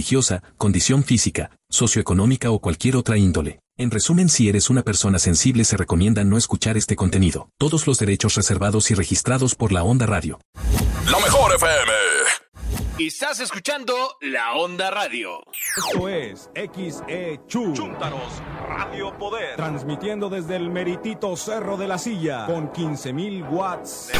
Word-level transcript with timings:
religiosa, 0.00 0.42
condición 0.56 1.04
física, 1.04 1.50
socioeconómica 1.68 2.50
o 2.50 2.58
cualquier 2.58 2.96
otra 2.96 3.18
índole. 3.18 3.60
En 3.76 3.90
resumen, 3.90 4.30
si 4.30 4.48
eres 4.48 4.70
una 4.70 4.82
persona 4.82 5.18
sensible 5.18 5.64
se 5.64 5.76
recomienda 5.76 6.24
no 6.24 6.38
escuchar 6.38 6.78
este 6.78 6.96
contenido. 6.96 7.50
Todos 7.58 7.86
los 7.86 7.98
derechos 7.98 8.34
reservados 8.34 8.90
y 8.90 8.94
registrados 8.94 9.54
por 9.54 9.72
la 9.72 9.82
Onda 9.82 10.06
Radio. 10.06 10.40
La 11.04 11.18
mejor 11.18 11.54
FM. 11.54 11.92
Estás 12.98 13.40
escuchando 13.40 13.94
La 14.22 14.54
Onda 14.54 14.90
Radio. 14.90 15.42
Esto 15.76 16.08
es 16.08 16.48
XE 16.54 17.40
Chu. 17.46 17.74
Chúntaros, 17.74 18.42
Radio 18.66 19.18
Poder. 19.18 19.56
Transmitiendo 19.56 20.30
desde 20.30 20.56
el 20.56 20.70
meritito 20.70 21.36
Cerro 21.36 21.76
de 21.76 21.88
la 21.88 21.98
Silla 21.98 22.46
con 22.46 22.72
15.000 22.72 23.50
watts. 23.50 24.10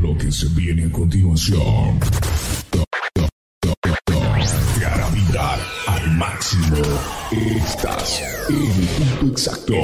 Lo 0.00 0.16
que 0.18 0.30
se 0.32 0.48
viene 0.48 0.86
a 0.86 0.92
continuación. 0.92 2.00
Al 5.38 6.12
máximo. 6.12 6.78
Estás 7.30 8.22
en 8.48 8.56
el 8.56 9.18
punto 9.18 9.32
exacto. 9.32 9.74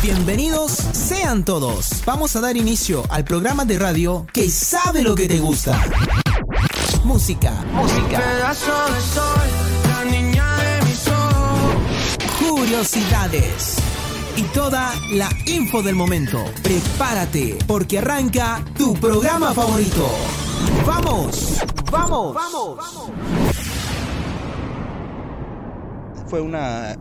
Bienvenidos 0.00 0.70
sean 0.70 1.44
todos. 1.44 2.04
Vamos 2.04 2.36
a 2.36 2.40
dar 2.40 2.56
inicio 2.56 3.02
al 3.08 3.24
programa 3.24 3.64
de 3.64 3.80
radio 3.80 4.28
que 4.32 4.48
sabe 4.48 5.02
lo 5.02 5.16
que 5.16 5.26
te 5.26 5.40
gusta. 5.40 5.76
Música, 7.02 7.50
música. 7.72 8.54
Curiosidades. 12.38 13.76
Y 14.36 14.42
toda 14.54 14.94
la 15.10 15.28
info 15.46 15.82
del 15.82 15.96
momento. 15.96 16.44
Prepárate, 16.62 17.58
porque 17.66 17.98
arranca 17.98 18.64
tu 18.78 18.94
programa 18.94 19.52
favorito. 19.52 20.08
¡Vamos! 20.86 21.58
¡Vamos! 21.90 22.34
¡Vamos! 22.34 23.10
Fue 26.28 26.40
una, 26.40 26.96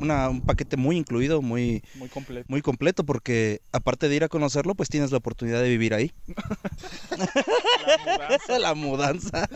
una- 0.00 0.28
un 0.28 0.40
paquete 0.42 0.76
muy 0.76 0.96
incluido, 0.96 1.40
muy, 1.40 1.82
Muy 1.94 2.08
completo. 2.08 2.46
muy 2.48 2.62
completo, 2.62 3.04
porque 3.04 3.60
aparte 3.72 4.08
de 4.08 4.16
ir 4.16 4.24
a 4.24 4.28
conocerlo, 4.28 4.74
pues 4.74 4.88
tienes 4.88 5.10
la 5.10 5.18
oportunidad 5.18 5.62
de 5.62 5.68
vivir 5.70 5.94
ahí. 5.94 6.12
la 8.60 8.74
mudanza. 8.74 9.48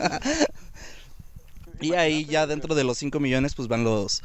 y 1.79 1.93
ahí 1.93 2.25
ya 2.25 2.47
dentro 2.47 2.73
de 2.75 2.83
los 2.83 2.97
5 2.97 3.19
millones, 3.19 3.53
pues 3.55 3.67
van 3.67 3.83
los, 3.83 4.21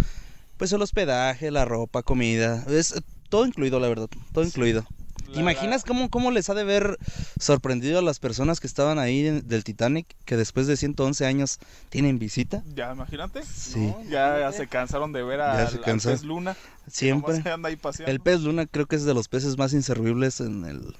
pues 0.57 0.73
el 0.73 0.81
hospedaje, 0.81 1.51
la 1.51 1.65
ropa, 1.67 2.03
comida, 2.03 2.65
es 2.69 2.95
todo 3.29 3.45
incluido, 3.47 3.79
la 3.81 3.89
verdad, 3.89 4.09
todo 4.33 4.45
incluido. 4.45 4.87
¿Te 5.29 5.35
La- 5.37 5.41
imaginas 5.43 5.85
cómo, 5.85 6.09
cómo 6.09 6.31
les 6.31 6.49
ha 6.49 6.55
de 6.55 6.65
ver 6.65 6.99
sorprendido 7.39 7.99
a 7.99 8.03
las 8.03 8.19
personas 8.19 8.61
que 8.61 8.67
estaban 8.67 8.99
ahí 8.99 9.27
en- 9.27 9.47
del 9.47 9.63
Titanic, 9.65 10.07
que 10.25 10.37
después 10.37 10.67
de 10.67 10.77
111 10.77 11.27
años 11.27 11.59
tienen 11.91 12.19
visita? 12.19 12.63
Ya, 12.75 12.93
imagínate. 12.93 13.43
Sí. 13.45 13.79
¿no? 13.81 14.03
Ya, 14.09 14.39
ya 14.41 14.53
se 14.53 14.67
cansaron 14.69 15.13
de 15.13 15.23
ver 15.23 15.39
Ya 15.39 15.53
a, 15.65 15.67
al 15.69 15.79
pez 16.01 16.23
luna. 16.25 16.57
Siempre. 16.91 17.43
anda 17.51 17.69
ahí. 17.69 17.79
El 18.07 18.21
pez 18.21 18.41
luna 18.41 18.67
creo 18.67 18.87
que 18.87 18.97
es 18.97 19.05
de 19.05 19.13
los 19.15 19.29
peces 19.29 19.59
más 19.59 19.73
inservibles 19.75 20.41
en 20.41 20.65
el... 20.65 20.97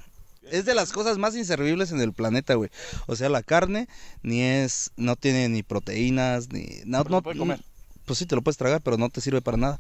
Es 0.51 0.65
de 0.65 0.75
las 0.75 0.93
cosas 0.93 1.19
más 1.19 1.35
inservibles 1.37 1.93
en 1.93 2.01
el 2.01 2.13
planeta, 2.13 2.55
güey. 2.55 2.71
O 3.07 3.17
sea, 3.17 3.29
la 3.29 3.43
carne 3.43 3.89
ni 4.23 4.43
es... 4.43 4.91
No 4.97 5.17
tiene 5.17 5.49
ni 5.49 5.63
proteínas, 5.63 6.49
ni... 6.51 6.67
No, 6.85 7.05
no, 7.05 7.23
puede 7.23 7.39
comer. 7.39 7.61
Pues 8.05 8.19
sí, 8.19 8.27
te 8.27 8.35
lo 8.35 8.43
puedes 8.43 8.57
tragar, 8.57 8.81
pero 8.83 8.97
no 8.97 9.09
te 9.11 9.21
sirve 9.21 9.43
para 9.43 9.57
nada. 9.59 9.79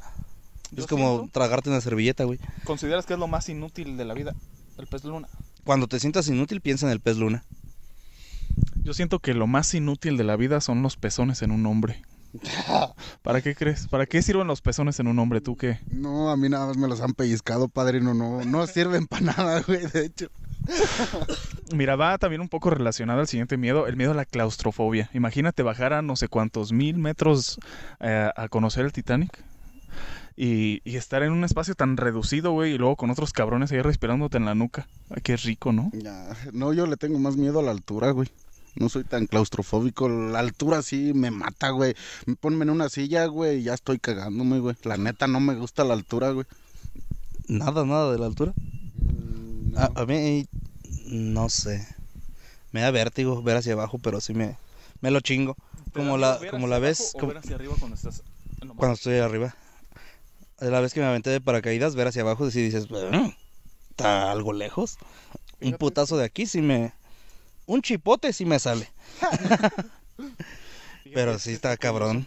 Yo 0.72 0.82
es 0.84 0.86
como 0.86 1.16
siento- 1.18 1.32
tragarte 1.32 1.70
una 1.70 1.80
servilleta, 1.80 2.24
güey. 2.24 2.38
¿Consideras 2.64 3.06
que 3.06 3.14
es 3.14 3.18
lo 3.18 3.26
más 3.28 3.48
inútil 3.48 3.96
de 3.96 4.04
la 4.04 4.14
vida? 4.14 4.34
El 4.76 4.86
pez 4.86 5.04
luna. 5.04 5.28
Cuando 5.64 5.86
te 5.88 5.98
sientas 6.00 6.28
inútil, 6.28 6.60
piensa 6.60 6.86
en 6.86 6.92
el 6.92 7.00
pez 7.00 7.16
luna. 7.16 7.44
Yo 8.82 8.94
siento 8.94 9.18
que 9.18 9.34
lo 9.34 9.46
más 9.46 9.74
inútil 9.74 10.16
de 10.16 10.24
la 10.24 10.36
vida 10.36 10.60
son 10.60 10.82
los 10.82 10.96
pezones 10.96 11.42
en 11.42 11.50
un 11.50 11.66
hombre. 11.66 12.02
¿Para 13.22 13.40
qué 13.40 13.54
crees? 13.54 13.88
¿Para 13.88 14.06
qué 14.06 14.22
sirven 14.22 14.46
los 14.46 14.60
pezones 14.60 14.98
en 15.00 15.06
un 15.08 15.18
hombre? 15.18 15.40
¿Tú 15.40 15.56
qué? 15.56 15.80
No, 15.90 16.30
a 16.30 16.36
mí 16.36 16.48
nada 16.48 16.66
más 16.66 16.76
me 16.76 16.88
los 16.88 17.00
han 17.00 17.12
pellizcado, 17.14 17.68
padrino. 17.68 18.14
No, 18.14 18.44
no 18.44 18.66
sirven 18.66 19.06
para 19.06 19.22
nada, 19.22 19.60
güey, 19.66 19.86
de 19.86 20.06
hecho. 20.06 20.28
Mira, 21.74 21.96
va 21.96 22.18
también 22.18 22.40
un 22.40 22.48
poco 22.48 22.70
relacionado 22.70 23.20
al 23.20 23.28
siguiente 23.28 23.56
miedo, 23.56 23.86
el 23.86 23.96
miedo 23.96 24.12
a 24.12 24.14
la 24.14 24.24
claustrofobia. 24.26 25.08
Imagínate 25.14 25.62
bajar 25.62 25.92
a 25.92 26.02
no 26.02 26.16
sé 26.16 26.28
cuántos 26.28 26.72
mil 26.72 26.98
metros 26.98 27.58
eh, 28.00 28.30
a 28.34 28.48
conocer 28.48 28.84
el 28.84 28.92
Titanic 28.92 29.42
y, 30.40 30.80
y 30.84 30.96
estar 30.96 31.24
en 31.24 31.32
un 31.32 31.42
espacio 31.42 31.74
tan 31.74 31.96
reducido, 31.96 32.52
güey, 32.52 32.74
y 32.74 32.78
luego 32.78 32.94
con 32.94 33.10
otros 33.10 33.32
cabrones 33.32 33.72
ahí 33.72 33.82
respirándote 33.82 34.36
en 34.36 34.44
la 34.44 34.54
nuca. 34.54 34.86
Ay, 35.10 35.20
qué 35.22 35.36
rico, 35.36 35.72
¿no? 35.72 35.90
Ya, 35.92 36.28
no, 36.52 36.72
yo 36.72 36.86
le 36.86 36.96
tengo 36.96 37.18
más 37.18 37.36
miedo 37.36 37.58
a 37.58 37.62
la 37.64 37.72
altura, 37.72 38.12
güey. 38.12 38.28
No 38.76 38.88
soy 38.88 39.02
tan 39.02 39.26
claustrofóbico. 39.26 40.08
La 40.08 40.38
altura 40.38 40.82
sí 40.82 41.12
me 41.12 41.32
mata, 41.32 41.70
güey. 41.70 41.96
Ponme 42.38 42.62
en 42.62 42.70
una 42.70 42.88
silla, 42.88 43.26
güey, 43.26 43.58
y 43.58 43.62
ya 43.64 43.74
estoy 43.74 43.98
cagándome, 43.98 44.60
güey. 44.60 44.76
La 44.84 44.96
neta 44.96 45.26
no 45.26 45.40
me 45.40 45.56
gusta 45.56 45.82
la 45.82 45.94
altura, 45.94 46.30
güey. 46.30 46.46
Nada, 47.48 47.84
nada 47.84 48.12
de 48.12 48.18
la 48.20 48.26
altura. 48.26 48.54
A, 49.76 49.90
a 50.02 50.06
mí, 50.06 50.46
no 51.06 51.48
sé. 51.48 51.84
Me 52.70 52.82
da 52.82 52.92
vértigo 52.92 53.42
ver 53.42 53.56
hacia 53.56 53.72
abajo, 53.72 53.98
pero 53.98 54.20
sí 54.20 54.34
me, 54.34 54.56
me 55.00 55.10
lo 55.10 55.20
chingo. 55.20 55.56
Como 55.92 56.16
la, 56.16 56.38
como 56.48 56.68
la 56.68 56.78
vez... 56.78 57.12
O 57.14 57.18
como- 57.18 57.32
ver 57.32 57.38
hacia 57.38 57.56
arriba 57.56 57.74
cuando 57.80 57.96
estás... 57.96 58.22
cuando 58.76 58.94
estoy 58.94 59.16
arriba. 59.16 59.56
La 60.60 60.80
vez 60.80 60.92
que 60.92 61.00
me 61.00 61.06
aventé 61.06 61.30
de 61.30 61.40
paracaídas, 61.40 61.94
ver 61.94 62.08
hacia 62.08 62.22
abajo, 62.22 62.48
y 62.48 62.50
dices, 62.50 62.90
"Mm, 62.90 63.30
está 63.90 64.32
algo 64.32 64.52
lejos. 64.52 64.98
Un 65.60 65.74
putazo 65.74 66.16
de 66.16 66.24
aquí 66.24 66.46
sí 66.46 66.60
me... 66.62 66.92
Un 67.66 67.82
chipote 67.82 68.32
sí 68.32 68.44
me 68.44 68.58
sale. 68.58 68.88
Pero 71.14 71.38
sí 71.38 71.52
está 71.52 71.76
cabrón. 71.76 72.26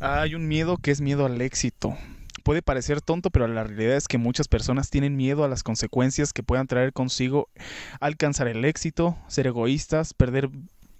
Hay 0.00 0.34
un 0.34 0.48
miedo 0.48 0.76
que 0.76 0.90
es 0.90 1.00
miedo 1.00 1.26
al 1.26 1.40
éxito. 1.40 1.96
Puede 2.42 2.62
parecer 2.62 3.02
tonto, 3.02 3.28
pero 3.30 3.46
la 3.46 3.64
realidad 3.64 3.96
es 3.96 4.08
que 4.08 4.16
muchas 4.16 4.48
personas 4.48 4.88
tienen 4.88 5.14
miedo 5.14 5.44
a 5.44 5.48
las 5.48 5.62
consecuencias 5.62 6.32
que 6.32 6.42
puedan 6.42 6.66
traer 6.66 6.94
consigo 6.94 7.50
alcanzar 8.00 8.48
el 8.48 8.64
éxito, 8.64 9.18
ser 9.28 9.46
egoístas, 9.46 10.14
perder 10.14 10.48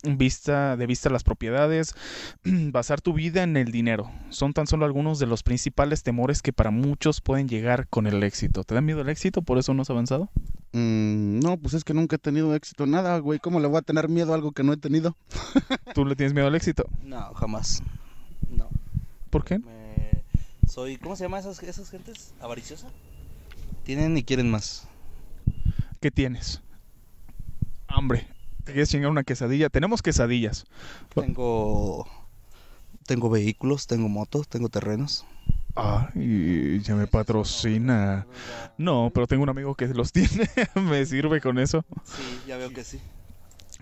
vista 0.02 0.76
de 0.76 0.86
vista 0.86 1.10
las 1.10 1.24
propiedades, 1.24 1.94
basar 2.44 3.00
tu 3.00 3.12
vida 3.12 3.42
en 3.42 3.56
el 3.56 3.70
dinero. 3.70 4.10
Son 4.30 4.52
tan 4.52 4.66
solo 4.66 4.84
algunos 4.86 5.18
de 5.18 5.26
los 5.26 5.42
principales 5.42 6.02
temores 6.02 6.42
que 6.42 6.52
para 6.52 6.70
muchos 6.70 7.20
pueden 7.20 7.48
llegar 7.48 7.86
con 7.88 8.06
el 8.06 8.22
éxito. 8.22 8.64
¿Te 8.64 8.74
da 8.74 8.80
miedo 8.80 9.00
el 9.02 9.08
éxito? 9.08 9.42
¿Por 9.42 9.58
eso 9.58 9.74
no 9.74 9.82
has 9.82 9.90
avanzado? 9.90 10.30
Mm, 10.72 11.40
no, 11.40 11.56
pues 11.58 11.74
es 11.74 11.84
que 11.84 11.94
nunca 11.94 12.16
he 12.16 12.18
tenido 12.18 12.54
éxito 12.54 12.84
en 12.84 12.92
nada, 12.92 13.18
güey. 13.18 13.38
¿Cómo 13.38 13.60
le 13.60 13.66
voy 13.68 13.78
a 13.78 13.82
tener 13.82 14.08
miedo 14.08 14.32
a 14.32 14.36
algo 14.36 14.52
que 14.52 14.62
no 14.62 14.72
he 14.72 14.76
tenido? 14.76 15.16
¿Tú 15.94 16.04
le 16.04 16.16
tienes 16.16 16.32
miedo 16.32 16.46
al 16.46 16.54
éxito? 16.54 16.84
No, 17.02 17.32
jamás. 17.34 17.82
No. 18.48 18.68
¿Por 19.30 19.44
qué? 19.44 19.58
Me- 19.58 20.24
Soy... 20.68 20.96
¿Cómo 20.98 21.16
se 21.16 21.24
llama 21.24 21.38
esas, 21.40 21.62
esas 21.62 21.90
gentes? 21.90 22.32
¿Avariciosa? 22.40 22.88
Tienen 23.84 24.16
y 24.16 24.22
quieren 24.22 24.50
más. 24.50 24.86
¿Qué 26.00 26.10
tienes? 26.10 26.62
Hambre. 27.88 28.26
¿Te 28.70 28.74
quieres 28.74 28.88
chingar 28.88 29.10
una 29.10 29.24
quesadilla? 29.24 29.68
Tenemos 29.68 30.00
quesadillas. 30.00 30.64
Tengo... 31.12 32.06
Tengo 33.04 33.28
vehículos, 33.28 33.88
tengo 33.88 34.08
motos, 34.08 34.46
tengo 34.46 34.68
terrenos. 34.68 35.26
Ay, 35.74 36.80
ya 36.84 36.94
me 36.94 37.08
patrocina. 37.08 38.28
No, 38.78 39.10
pero 39.12 39.26
tengo 39.26 39.42
un 39.42 39.48
amigo 39.48 39.74
que 39.74 39.88
los 39.88 40.12
tiene. 40.12 40.48
me 40.76 41.04
sirve 41.04 41.40
con 41.40 41.58
eso. 41.58 41.84
Sí, 42.04 42.22
ya 42.46 42.58
veo 42.58 42.70
que 42.70 42.84
sí. 42.84 43.00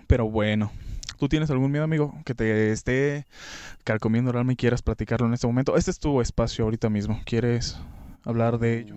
Pero 0.07 0.27
bueno. 0.27 0.71
¿Tú 1.19 1.29
tienes 1.29 1.51
algún 1.51 1.69
miedo, 1.69 1.83
amigo, 1.83 2.15
que 2.25 2.33
te 2.33 2.71
esté 2.71 3.27
carcomiendo 3.83 4.31
el 4.31 4.37
alma 4.37 4.53
y 4.53 4.55
quieras 4.55 4.81
platicarlo 4.81 5.27
en 5.27 5.35
este 5.35 5.45
momento? 5.45 5.77
Este 5.77 5.91
es 5.91 5.99
tu 5.99 6.19
espacio 6.19 6.65
ahorita 6.65 6.89
mismo. 6.89 7.21
¿Quieres 7.25 7.77
hablar 8.23 8.57
de 8.57 8.79
ello? 8.79 8.95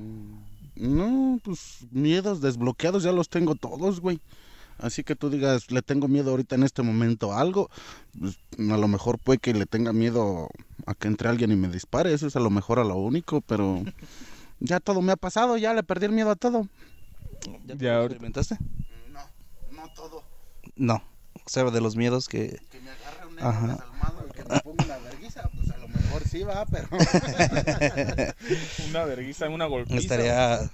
No, 0.75 1.39
pues 1.45 1.87
miedos 1.91 2.41
desbloqueados 2.41 3.03
ya 3.03 3.13
los 3.13 3.29
tengo 3.29 3.57
todos, 3.57 4.01
güey. 4.01 4.21
Así 4.79 5.05
que 5.05 5.15
tú 5.17 5.31
digas, 5.31 5.71
le 5.71 5.83
tengo 5.83 6.09
miedo 6.09 6.31
ahorita 6.31 6.55
en 6.57 6.63
este 6.65 6.83
momento 6.83 7.33
a 7.33 7.41
algo, 7.41 7.71
pues, 8.19 8.39
a 8.59 8.77
lo 8.77 8.89
mejor 8.89 9.19
puede 9.19 9.39
que 9.39 9.55
le 9.55 9.67
tenga 9.67 9.93
miedo 9.93 10.49
a 10.87 10.95
que 10.95 11.09
entre 11.09 11.29
alguien 11.29 11.53
y 11.53 11.57
me 11.57 11.69
dispare, 11.69 12.13
eso 12.13 12.27
es 12.27 12.35
a 12.37 12.41
lo 12.41 12.51
mejor 12.51 12.79
a 12.81 12.85
lo 12.85 12.97
único, 12.97 13.41
pero 13.43 13.83
ya 14.61 14.81
todo 14.81 15.01
me 15.03 15.13
ha 15.13 15.17
pasado, 15.17 15.57
ya 15.57 15.73
le 15.75 15.83
perdí 15.83 16.07
el 16.07 16.13
miedo 16.13 16.31
a 16.31 16.37
todo. 16.37 16.67
¿Ya, 17.67 17.75
Ya 17.77 17.93
lo 17.95 18.01
ahorita- 18.01 18.15
experimentaste? 18.15 18.59
todo. 19.97 20.23
No. 20.77 21.03
O 21.45 21.49
sea, 21.49 21.65
de 21.65 21.81
los 21.81 21.97
miedos 21.97 22.29
que. 22.29 22.57
Que 22.71 22.81
me 22.81 22.91
agarre 22.91 23.27
un 23.27 23.35
desalmado 23.35 24.27
y 24.29 24.33
que 24.33 24.45
me 24.45 24.61
ponga 24.61 24.85
una 24.85 24.99
verguiza, 24.99 25.43
pues 25.55 25.71
a 25.71 25.77
lo 25.79 25.89
mejor 25.89 26.23
sí 26.29 26.43
va, 26.45 26.65
pero. 26.67 26.89
Una 28.89 29.05
vergüenza, 29.05 29.49
una 29.49 29.67
golpiza. 29.67 29.99
Estaría. 29.99 30.71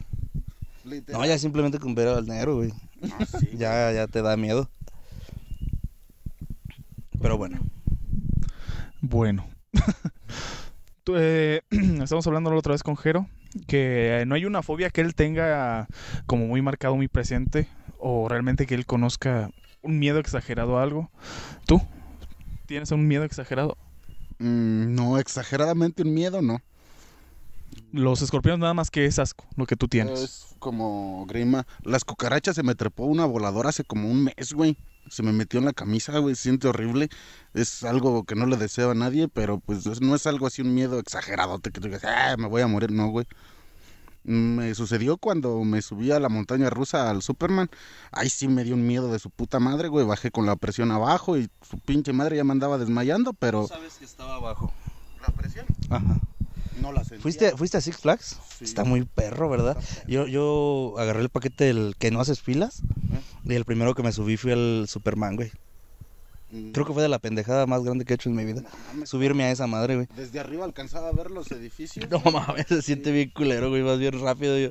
Literal. 0.89 1.21
No, 1.21 1.27
ya 1.27 1.39
simplemente 1.39 1.79
con 1.79 1.95
ver 1.95 2.09
al 2.09 2.27
negro, 2.27 2.57
güey. 2.57 2.73
Sí, 3.41 3.51
Ya, 3.57 3.93
ya 3.93 4.07
te 4.07 4.23
da 4.23 4.37
miedo. 4.37 4.71
Pero 7.21 7.37
bueno. 7.39 7.59
Bueno. 9.01 9.47
Tú, 11.05 11.15
eh, 11.17 11.63
estamos 11.71 12.27
hablando 12.27 12.51
la 12.51 12.57
otra 12.57 12.73
vez 12.73 12.83
con 12.83 12.97
Jero. 12.97 13.29
Que 13.67 14.21
eh, 14.21 14.27
no 14.27 14.35
hay 14.35 14.45
una 14.45 14.63
fobia 14.63 14.91
que 14.91 15.01
él 15.01 15.15
tenga 15.15 15.89
como 16.27 16.47
muy 16.47 16.63
marcado, 16.63 16.97
muy 16.97 17.09
presente. 17.09 17.69
O 17.99 18.29
realmente 18.29 18.67
que 18.67 18.75
él 18.75 18.87
conozca 18.87 19.51
un 19.83 19.99
miedo 19.99 20.19
exagerado 20.19 20.79
a 20.79 20.83
algo. 20.83 21.11
¿Tú? 21.67 21.81
¿Tienes 22.67 22.91
un 22.93 23.09
miedo 23.09 23.25
exagerado? 23.25 23.77
Mm, 24.39 24.95
no, 24.95 25.19
exageradamente 25.19 26.03
un 26.03 26.15
miedo, 26.15 26.43
no. 26.43 26.61
Los 27.93 28.21
escorpiones 28.23 28.61
nada 28.61 28.75
más 28.75 28.91
que 28.91 29.07
es 29.07 29.19
asco, 29.19 29.47
lo 29.57 29.65
que 29.67 29.75
tú 29.77 29.89
tienes. 29.89 30.21
Es 30.21 30.47
como 30.59 31.25
grima. 31.27 31.67
Las 31.83 32.05
cucarachas 32.05 32.55
se 32.55 32.63
me 32.63 32.75
trepó 32.75 33.05
una 33.05 33.25
voladora 33.25 33.71
hace 33.71 33.85
como 33.85 34.11
un 34.11 34.25
mes, 34.25 34.53
güey. 34.53 34.77
Se 35.09 35.23
me 35.23 35.33
metió 35.33 35.59
en 35.59 35.65
la 35.65 35.73
camisa, 35.73 36.19
güey. 36.19 36.35
Se 36.35 36.43
siente 36.43 36.69
horrible. 36.69 37.09
Es 37.55 37.83
algo 37.85 38.25
que 38.25 38.35
no 38.35 38.45
le 38.45 38.59
deseo 38.59 38.91
a 38.91 38.95
nadie, 38.95 39.29
pero 39.29 39.59
pues 39.59 39.87
es- 39.87 40.03
no 40.03 40.15
es 40.15 40.27
algo 40.27 40.47
así 40.47 40.61
un 40.61 40.75
miedo 40.75 40.99
exagerado. 40.99 41.59
Que 41.61 41.71
tú 41.71 41.81
digas, 41.81 42.05
ah, 42.05 42.37
me 42.39 42.47
voy 42.47 42.61
a 42.61 42.67
morir. 42.67 42.91
No, 42.93 43.09
güey. 43.09 43.27
Me 44.25 44.75
sucedió 44.75 45.17
cuando 45.17 45.65
me 45.65 45.81
subí 45.81 46.13
a 46.13 46.21
la 46.21 46.29
montaña 46.29 46.69
rusa 46.69 47.09
al 47.09 47.23
Superman. 47.23 47.71
Ahí 48.13 48.29
sí 48.29 48.49
me 48.49 48.65
dio 48.65 48.75
un 48.75 48.87
miedo 48.87 49.11
de 49.11 49.19
su 49.19 49.31
puta 49.31 49.59
madre, 49.61 49.89
güey. 49.89 50.05
Bajé 50.05 50.31
con 50.31 50.45
la 50.45 50.57
presión 50.57 50.91
abajo 50.91 51.39
y 51.39 51.49
su 51.63 51.79
pinche 51.79 52.13
madre 52.13 52.37
ya 52.37 52.45
me 52.45 52.53
andaba 52.53 52.77
desmayando, 52.77 53.33
pero. 53.33 53.67
sabes 53.67 53.95
que 53.95 54.05
estaba 54.05 54.35
abajo. 54.35 54.71
¿La 55.27 55.33
presión? 55.33 55.65
Ajá. 55.89 56.19
No 56.81 56.93
la 56.93 57.01
sentía. 57.05 57.21
¿Fuiste, 57.23 57.57
¿Fuiste 57.57 57.77
a 57.79 57.81
Six 57.81 57.97
Flags? 57.99 58.39
Sí. 58.59 58.65
Está 58.65 58.85
muy 58.85 59.05
perro, 59.05 59.49
¿verdad? 59.49 59.77
Yo, 60.07 60.27
yo 60.27 60.95
agarré 60.99 61.21
el 61.23 61.29
paquete 61.29 61.65
del 61.65 61.95
que 61.99 62.11
no 62.11 62.21
haces 62.21 62.41
filas. 62.41 62.83
Y 63.45 63.55
el 63.55 63.65
primero 63.65 63.95
que 63.95 64.03
me 64.03 64.13
subí 64.13 64.37
fue 64.37 64.53
el 64.53 64.87
Superman, 64.89 65.37
güey. 65.37 65.51
Mm, 66.51 66.71
Creo 66.73 66.87
que 66.87 66.95
fue 66.95 67.03
de 67.03 67.11
la 67.11 67.19
pendejada 67.19 67.67
más 67.67 67.83
grande 67.83 68.07
que 68.07 68.15
he 68.15 68.17
hecho 68.17 68.31
en 68.31 68.37
mi 68.37 68.45
vida. 68.45 68.63
Subirme 69.05 69.45
a 69.45 69.51
esa 69.51 69.67
madre, 69.67 69.97
güey. 69.97 70.09
Desde 70.17 70.41
arriba 70.41 70.65
alcanzaba 70.65 71.09
a 71.09 71.13
ver 71.13 71.31
los 71.31 71.51
edificios. 71.53 72.09
No 72.11 72.21
mames, 72.31 72.67
se 72.69 72.81
siente 72.81 73.11
bien 73.13 73.31
culero, 73.31 73.69
güey, 73.69 73.83
más 73.83 73.99
bien 73.99 74.19
rápido. 74.21 74.59
Yo 74.59 74.71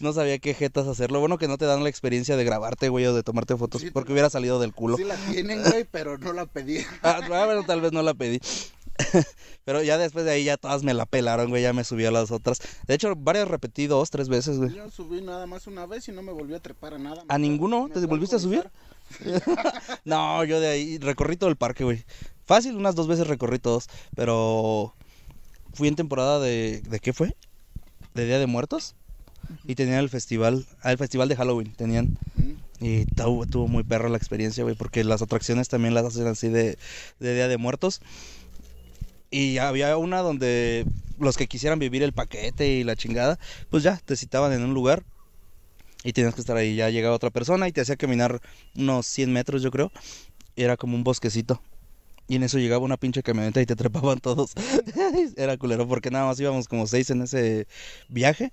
no 0.00 0.12
sabía 0.12 0.38
qué 0.38 0.52
jetas 0.52 0.86
hacerlo. 0.86 1.20
Bueno 1.20 1.38
que 1.38 1.48
no 1.48 1.56
te 1.56 1.64
dan 1.64 1.82
la 1.82 1.88
experiencia 1.88 2.36
de 2.36 2.44
grabarte, 2.44 2.90
güey, 2.90 3.06
o 3.06 3.14
de 3.14 3.22
tomarte 3.22 3.56
fotos, 3.56 3.80
Sí, 3.80 3.90
porque 3.90 4.12
hubiera 4.12 4.28
salido 4.28 4.58
del 4.60 4.74
culo. 4.74 4.98
Sí 4.98 5.04
la 5.04 5.16
tienen, 5.16 5.62
güey, 5.62 5.84
pero 5.90 6.18
no 6.18 6.32
la 6.34 6.44
pedí. 6.46 6.78
Ah, 7.02 7.20
bueno, 7.26 7.64
tal 7.64 7.80
vez 7.80 7.92
no 7.92 8.02
la 8.02 8.12
pedí. 8.12 8.38
Pero 9.64 9.82
ya 9.82 9.98
después 9.98 10.24
de 10.24 10.32
ahí 10.32 10.44
ya 10.44 10.56
todas 10.56 10.82
me 10.82 10.94
la 10.94 11.06
pelaron, 11.06 11.50
güey, 11.50 11.62
ya 11.62 11.72
me 11.72 11.84
subí 11.84 12.04
a 12.04 12.10
las 12.10 12.30
otras. 12.30 12.60
De 12.86 12.94
hecho, 12.94 13.14
varias 13.16 13.48
repetí 13.48 13.86
dos, 13.86 14.10
tres 14.10 14.28
veces, 14.28 14.58
güey. 14.58 14.74
Yo 14.74 14.90
subí 14.90 15.20
nada 15.20 15.46
más 15.46 15.66
una 15.66 15.86
vez 15.86 16.08
y 16.08 16.12
no 16.12 16.22
me 16.22 16.32
volví 16.32 16.54
a 16.54 16.60
trepar 16.60 16.94
a 16.94 16.98
nada. 16.98 17.24
¿A 17.28 17.38
ninguno? 17.38 17.88
¿Te 17.92 18.04
volviste 18.06 18.36
a 18.36 18.38
subir? 18.38 18.70
no, 20.04 20.44
yo 20.44 20.60
de 20.60 20.68
ahí 20.68 20.98
recorrí 20.98 21.36
todo 21.36 21.50
el 21.50 21.56
parque, 21.56 21.84
güey. 21.84 22.04
Fácil, 22.46 22.76
unas 22.76 22.94
dos 22.94 23.08
veces 23.08 23.26
recorrí 23.26 23.58
todos, 23.58 23.88
pero 24.14 24.94
fui 25.72 25.88
en 25.88 25.96
temporada 25.96 26.40
de... 26.40 26.82
¿De 26.88 27.00
qué 27.00 27.12
fue? 27.12 27.34
De 28.14 28.26
Día 28.26 28.38
de 28.38 28.46
Muertos. 28.46 28.94
Y 29.64 29.74
tenían 29.74 29.98
el 29.98 30.08
festival, 30.08 30.66
ah, 30.82 30.92
el 30.92 30.98
festival 30.98 31.28
de 31.28 31.36
Halloween, 31.36 31.72
tenían. 31.74 32.18
Y 32.80 33.04
tuvo, 33.06 33.46
tuvo 33.46 33.68
muy 33.68 33.82
perro 33.82 34.08
la 34.08 34.16
experiencia, 34.16 34.62
güey, 34.62 34.74
porque 34.74 35.04
las 35.04 35.22
atracciones 35.22 35.68
también 35.68 35.94
las 35.94 36.04
hacen 36.04 36.26
así 36.26 36.48
de, 36.48 36.78
de 37.18 37.34
Día 37.34 37.48
de 37.48 37.56
Muertos. 37.56 38.00
Y 39.34 39.58
había 39.58 39.96
una 39.96 40.20
donde 40.20 40.86
los 41.18 41.36
que 41.36 41.48
quisieran 41.48 41.80
vivir 41.80 42.04
el 42.04 42.12
paquete 42.12 42.68
y 42.68 42.84
la 42.84 42.94
chingada, 42.94 43.36
pues 43.68 43.82
ya, 43.82 43.96
te 43.96 44.14
citaban 44.14 44.52
en 44.52 44.62
un 44.62 44.74
lugar 44.74 45.02
y 46.04 46.12
tenías 46.12 46.36
que 46.36 46.40
estar 46.40 46.56
ahí. 46.56 46.76
Ya 46.76 46.88
llegaba 46.88 47.16
otra 47.16 47.30
persona 47.30 47.66
y 47.66 47.72
te 47.72 47.80
hacía 47.80 47.96
caminar 47.96 48.40
unos 48.76 49.06
100 49.06 49.32
metros, 49.32 49.60
yo 49.60 49.72
creo. 49.72 49.90
Era 50.54 50.76
como 50.76 50.94
un 50.94 51.02
bosquecito. 51.02 51.60
Y 52.28 52.36
en 52.36 52.44
eso 52.44 52.58
llegaba 52.58 52.84
una 52.84 52.96
pinche 52.96 53.24
camioneta 53.24 53.60
y 53.60 53.66
te 53.66 53.74
trepaban 53.74 54.20
todos. 54.20 54.52
era 55.36 55.56
culero 55.56 55.88
porque 55.88 56.12
nada 56.12 56.26
más 56.26 56.38
íbamos 56.38 56.68
como 56.68 56.86
seis 56.86 57.10
en 57.10 57.22
ese 57.22 57.66
viaje. 58.08 58.52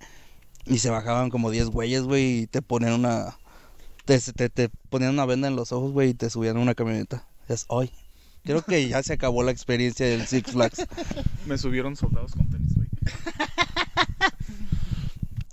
Y 0.66 0.78
se 0.78 0.90
bajaban 0.90 1.30
como 1.30 1.52
10 1.52 1.68
güeyes, 1.68 2.02
güey, 2.02 2.40
y 2.40 2.46
te 2.48 2.60
ponían 2.60 2.94
una... 2.94 3.38
Te, 4.04 4.18
te, 4.18 4.48
te 4.48 4.68
ponían 4.90 5.12
una 5.12 5.26
venda 5.26 5.46
en 5.46 5.54
los 5.54 5.70
ojos, 5.70 5.92
güey, 5.92 6.08
y 6.08 6.14
te 6.14 6.28
subían 6.28 6.56
a 6.56 6.60
una 6.60 6.74
camioneta. 6.74 7.24
Es 7.48 7.66
hoy. 7.68 7.92
Creo 8.44 8.62
que 8.62 8.88
ya 8.88 9.02
se 9.02 9.12
acabó 9.12 9.42
la 9.42 9.52
experiencia 9.52 10.06
del 10.06 10.26
Six 10.26 10.52
Flags. 10.52 10.86
Me 11.46 11.58
subieron 11.58 11.96
soldados 11.96 12.32
con 12.32 12.48
tenis, 12.48 12.74
güey. 12.74 12.88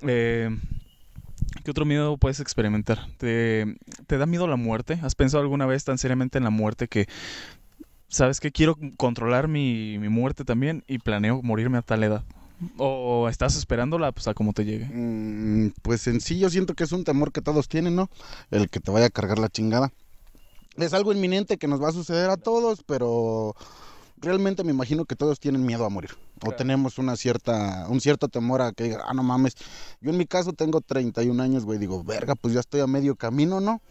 Eh, 0.02 0.50
¿Qué 1.66 1.72
otro 1.72 1.84
miedo 1.84 2.16
puedes 2.16 2.40
experimentar? 2.40 3.08
¿Te, 3.18 3.76
¿Te 4.08 4.18
da 4.18 4.26
miedo 4.26 4.48
la 4.48 4.56
muerte? 4.56 4.98
¿Has 5.04 5.14
pensado 5.14 5.42
alguna 5.44 5.66
vez 5.66 5.84
tan 5.84 5.98
seriamente 5.98 6.38
en 6.38 6.46
la 6.46 6.50
muerte 6.52 6.88
que, 6.88 7.08
sabes 8.08 8.40
que 8.40 8.52
quiero 8.52 8.78
controlar 8.98 9.48
mi, 9.48 9.98
mi 10.00 10.10
muerte 10.10 10.46
también 10.46 10.84
y 10.88 11.00
planeo 11.00 11.42
morirme 11.42 11.78
a 11.78 11.82
tal 11.82 12.04
edad? 12.04 12.24
¿O 12.78 13.30
estás 13.30 13.56
esperándola 13.56 14.12
pues, 14.12 14.28
a 14.28 14.34
como 14.34 14.54
te 14.54 14.66
llegue? 14.66 14.86
Mm, 14.92 15.72
Pues 15.82 16.08
en 16.08 16.20
sí 16.20 16.40
yo 16.40 16.50
siento 16.50 16.74
que 16.74 16.84
es 16.84 16.92
un 16.92 17.04
temor 17.04 17.32
que 17.32 17.42
todos 17.42 17.70
tienen, 17.70 17.96
¿no? 17.96 18.10
El 18.52 18.70
que 18.70 18.80
te 18.80 18.92
vaya 18.92 19.06
a 19.08 19.12
cargar 19.12 19.40
la 19.40 19.50
chingada. 19.50 19.92
Es 20.76 20.94
algo 20.94 21.12
inminente 21.12 21.58
que 21.58 21.68
nos 21.68 21.82
va 21.82 21.90
a 21.90 21.94
suceder 21.94 22.30
a 22.30 22.38
todos, 22.38 22.84
pero 22.84 23.56
realmente 24.18 24.64
me 24.64 24.72
imagino 24.72 25.06
que 25.06 25.16
todos 25.16 25.40
tienen 25.40 25.66
miedo 25.66 25.86
a 25.86 25.90
morir. 25.90 26.12
O 26.46 26.52
tenemos 26.52 26.98
una 26.98 27.16
cierta, 27.16 27.88
un 27.90 28.00
cierto 28.00 28.28
temor 28.28 28.62
a 28.62 28.72
que 28.72 28.86
diga, 28.86 29.04
ah, 29.06 29.14
no 29.14 29.24
mames. 29.24 29.56
Yo 30.02 30.12
en 30.12 30.18
mi 30.18 30.26
caso 30.26 30.54
tengo 30.54 30.82
31 30.82 31.42
años, 31.42 31.66
güey. 31.66 31.80
Digo, 31.80 32.04
verga, 32.04 32.36
pues 32.36 32.54
ya 32.54 32.60
estoy 32.60 32.82
a 32.82 32.88
medio 32.88 33.16
camino, 33.16 33.60
¿no? 33.60 33.82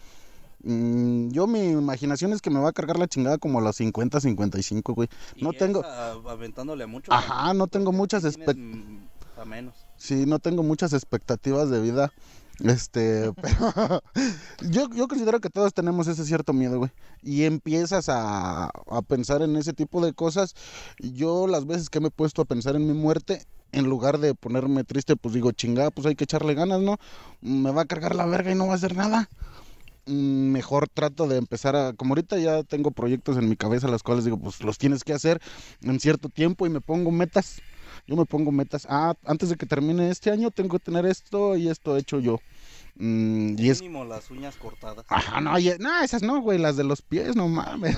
Mm, 0.63 1.31
yo 1.31 1.47
mi 1.47 1.71
imaginación 1.71 2.33
es 2.33 2.43
que 2.43 2.51
me 2.51 2.59
va 2.59 2.71
a 2.71 2.73
cargar 2.73 2.99
la 2.99 3.07
chingada 3.07 3.39
como 3.39 3.59
a 3.59 3.63
los 3.63 3.77
50, 3.77 4.21
55, 4.21 4.95
güey. 4.95 5.09
No 5.41 5.53
tengo... 5.53 5.85
aventándole 5.85 6.85
a 6.85 6.87
mucho. 6.87 7.13
Ajá, 7.13 7.55
no 7.55 7.67
tengo 7.67 7.93
muchas 7.93 8.25
expectativas. 8.25 9.03
A 9.37 9.45
menos. 9.45 9.75
Sí, 9.97 10.27
no 10.27 10.41
tengo 10.41 10.63
muchas 10.63 10.93
expectativas 10.93 11.71
de 11.71 11.81
vida. 11.81 12.13
Este, 12.65 13.33
pero 13.41 14.03
yo, 14.69 14.89
yo 14.95 15.07
considero 15.09 15.41
que 15.41 15.51
todos 15.51 15.73
tenemos 15.75 16.09
ese 16.09 16.25
cierto 16.25 16.53
miedo, 16.53 16.79
güey. 16.79 16.91
Y 17.23 17.45
empiezas 17.45 18.09
a, 18.09 18.67
a 18.67 19.03
pensar 19.07 19.43
en 19.43 19.57
ese 19.57 19.73
tipo 19.73 20.05
de 20.05 20.13
cosas. 20.13 20.55
Yo 20.99 21.47
las 21.47 21.67
veces 21.67 21.91
que 21.91 22.01
me 22.01 22.09
he 22.09 22.11
puesto 22.11 22.43
a 22.43 22.47
pensar 22.47 22.77
en 22.77 22.87
mi 22.87 22.95
muerte, 22.95 23.45
en 23.73 23.85
lugar 23.87 24.19
de 24.19 24.35
ponerme 24.35 24.85
triste, 24.85 25.17
pues 25.17 25.35
digo, 25.35 25.53
chingada, 25.53 25.91
pues 25.91 26.07
hay 26.07 26.17
que 26.17 26.25
echarle 26.25 26.55
ganas, 26.55 26.81
¿no? 26.81 26.97
Me 27.41 27.71
va 27.71 27.83
a 27.83 27.87
cargar 27.87 28.15
la 28.15 28.27
verga 28.27 28.51
y 28.51 28.55
no 28.55 28.67
va 28.67 28.73
a 28.73 28.77
hacer 28.77 28.97
nada. 28.97 29.29
Mm, 30.07 30.53
Mejor 30.53 30.89
trato 30.89 31.27
de 31.29 31.37
empezar 31.37 31.77
a, 31.77 31.93
como 31.93 32.13
ahorita 32.13 32.39
ya 32.39 32.63
tengo 32.65 32.91
proyectos 32.91 33.37
en 33.37 33.49
mi 33.49 33.57
cabeza, 33.57 33.89
las 33.89 34.03
cuales 34.03 34.25
digo, 34.25 34.39
pues 34.39 34.63
los 34.63 34.79
tienes 34.79 35.05
que 35.05 35.13
hacer 35.13 35.41
en 35.83 36.01
cierto 36.01 36.29
tiempo 36.31 36.67
y 36.67 36.71
me 36.71 36.81
pongo 36.81 37.11
metas. 37.11 37.63
Yo 38.07 38.17
me 38.17 38.25
pongo 38.25 38.53
metas. 38.53 38.87
Ah, 38.89 39.15
antes 39.25 39.49
de 39.49 39.57
que 39.57 39.67
termine 39.67 40.11
este 40.11 40.31
año 40.31 40.51
tengo 40.51 40.79
que 40.79 40.85
tener 40.85 41.07
esto 41.07 41.57
y 41.57 41.69
esto 41.69 41.97
hecho 41.97 42.21
yo. 42.21 42.39
Mm, 43.01 43.55
y 43.59 43.71
es. 43.71 43.81
Mínimo 43.81 44.05
las 44.05 44.29
uñas 44.31 44.57
cortadas. 44.57 45.05
Ajá, 45.09 45.41
no, 45.41 45.57
y- 45.59 45.73
no, 45.79 46.03
esas 46.03 46.23
no, 46.23 46.41
güey, 46.41 46.59
las 46.59 46.77
de 46.77 46.83
los 46.85 47.01
pies, 47.01 47.37
no 47.37 47.47
mames. 47.47 47.97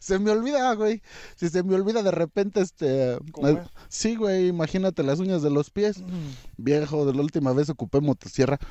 se 0.00 0.18
me 0.18 0.30
olvida, 0.30 0.74
güey. 0.74 1.00
Si 1.36 1.48
se 1.48 1.62
me 1.62 1.74
olvida 1.74 2.02
de 2.02 2.10
repente, 2.10 2.60
este. 2.60 3.16
Sí, 3.88 4.16
güey, 4.16 4.48
imagínate 4.48 5.02
las 5.02 5.18
uñas 5.18 5.42
de 5.42 5.50
los 5.50 5.70
pies. 5.70 6.02
Viejo, 6.58 7.06
de 7.06 7.14
la 7.14 7.22
última 7.22 7.52
vez 7.54 7.70
ocupé 7.70 8.00
motosierra. 8.00 8.58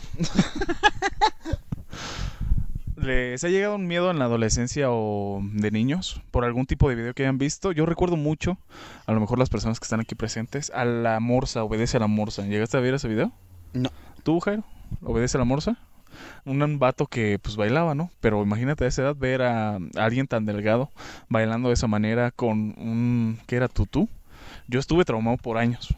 ¿Les 3.02 3.44
ha 3.44 3.50
llegado 3.50 3.76
un 3.76 3.88
miedo 3.88 4.12
en 4.12 4.20
la 4.20 4.26
adolescencia 4.26 4.92
o 4.92 5.42
de 5.42 5.72
niños 5.72 6.22
por 6.30 6.46
algún 6.46 6.68
tipo 6.68 6.88
de 6.88 6.94
video 6.94 7.16
que 7.16 7.24
hayan 7.24 7.40
visto? 7.40 7.72
Yo 7.72 7.88
recuerdo 7.88 8.16
mucho, 8.16 8.60
a 9.08 9.12
lo 9.12 9.20
mejor 9.20 9.40
las 9.40 9.50
personas 9.50 9.80
que 9.80 9.86
están 9.86 10.02
aquí 10.02 10.14
presentes, 10.14 10.72
a 10.76 10.86
la 10.86 11.20
morsa, 11.20 11.64
obedece 11.64 11.98
a 11.98 12.02
la 12.02 12.08
morsa. 12.08 12.44
¿Llegaste 12.44 12.78
a 12.78 12.80
ver 12.80 12.94
ese 12.94 13.08
video? 13.08 13.32
No. 13.74 13.90
¿Tú, 14.22 14.40
Jairo? 14.40 14.64
¿Obedece 15.02 15.38
a 15.38 15.40
la 15.40 15.46
morsa? 15.46 15.80
Un 16.46 16.78
vato 16.78 17.08
que 17.08 17.40
pues 17.42 17.56
bailaba, 17.56 17.96
¿no? 17.96 18.12
Pero 18.20 18.44
imagínate 18.44 18.86
a 18.86 18.88
esa 18.88 19.02
edad 19.02 19.16
ver 19.16 19.42
a, 19.42 19.80
alguien 19.96 20.28
tan 20.28 20.46
delgado 20.46 20.92
bailando 21.28 21.70
de 21.70 21.74
esa 21.74 21.88
manera 21.88 22.30
con 22.30 22.76
un... 22.78 23.40
¿qué 23.48 23.56
era? 23.56 23.68
¿Tutú? 23.68 24.10
Yo 24.68 24.80
estuve 24.80 25.06
traumado 25.06 25.38
por 25.38 25.58
años. 25.58 25.96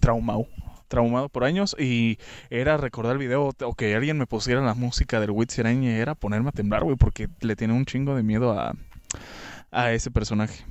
Traumado. 0.00 0.46
Traumado 0.90 1.28
por 1.28 1.44
años 1.44 1.76
y 1.78 2.18
era 2.50 2.76
recordar 2.76 3.12
el 3.12 3.18
video 3.18 3.52
o 3.62 3.74
que 3.74 3.94
alguien 3.94 4.18
me 4.18 4.26
pusiera 4.26 4.60
la 4.60 4.74
música 4.74 5.20
del 5.20 5.30
Witcher 5.30 5.64
y 5.70 5.86
era 5.86 6.16
ponerme 6.16 6.48
a 6.48 6.52
temblar, 6.52 6.82
güey, 6.82 6.96
porque 6.96 7.28
le 7.40 7.54
tiene 7.54 7.74
un 7.74 7.86
chingo 7.86 8.16
de 8.16 8.24
miedo 8.24 8.58
a, 8.58 8.74
a 9.70 9.92
ese 9.92 10.10
personaje. 10.10 10.64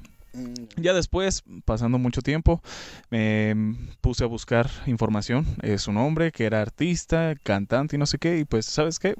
Ya 0.75 0.93
después, 0.93 1.43
pasando 1.65 1.97
mucho 1.97 2.21
tiempo, 2.21 2.61
me 3.09 3.75
puse 4.01 4.23
a 4.23 4.27
buscar 4.27 4.69
información. 4.85 5.45
Es 5.63 5.87
un 5.87 5.97
hombre 5.97 6.31
que 6.31 6.45
era 6.45 6.61
artista, 6.61 7.33
cantante 7.41 7.95
y 7.95 7.99
no 7.99 8.05
sé 8.05 8.17
qué. 8.19 8.37
Y 8.37 8.45
pues, 8.45 8.65
¿sabes 8.65 8.99
qué? 8.99 9.15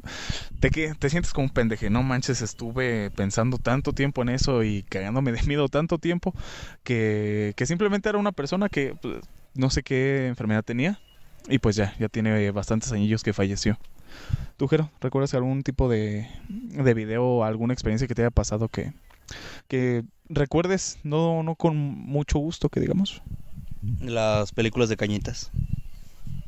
Te, 0.60 0.70
que- 0.70 0.94
te 0.94 1.10
sientes 1.10 1.34
como 1.34 1.46
un 1.48 1.54
pendeje. 1.54 1.90
No 1.90 2.04
manches, 2.04 2.42
estuve 2.42 3.10
pensando 3.12 3.58
tanto 3.58 3.94
tiempo 3.94 4.22
en 4.22 4.30
eso 4.30 4.64
y 4.64 4.84
cagándome 4.84 5.32
de 5.32 5.42
miedo 5.44 5.68
tanto 5.68 5.98
tiempo 5.98 6.34
que, 6.84 7.54
que 7.56 7.66
simplemente 7.66 8.10
era 8.10 8.18
una 8.18 8.32
persona 8.32 8.70
que 8.70 8.96
pues, 9.02 9.18
no 9.54 9.70
sé 9.70 9.84
qué 9.84 10.28
enfermedad 10.28 10.64
tenía. 10.64 11.00
Y 11.48 11.60
pues 11.60 11.76
ya, 11.76 11.96
ya 12.00 12.10
tiene 12.10 12.52
bastantes 12.52 12.92
añillos 12.92 13.24
que 13.24 13.34
falleció. 13.34 13.80
¿Tú, 14.58 14.68
Jero, 14.68 14.92
recuerdas 15.00 15.34
algún 15.34 15.64
tipo 15.64 15.90
de, 15.90 16.28
de 16.48 16.94
video 16.94 17.24
o 17.26 17.44
alguna 17.44 17.74
experiencia 17.74 18.08
que 18.08 18.16
te 18.16 18.24
haya 18.24 18.32
pasado 18.32 18.68
que, 18.68 18.94
que 19.68 20.04
recuerdes, 20.28 21.00
no, 21.04 21.44
no 21.44 21.56
con 21.56 21.78
mucho 21.78 22.40
gusto, 22.40 22.70
que 22.70 22.80
digamos? 22.80 23.22
Las 24.02 24.52
películas 24.52 24.90
de 24.90 24.98
cañitas. 24.98 25.52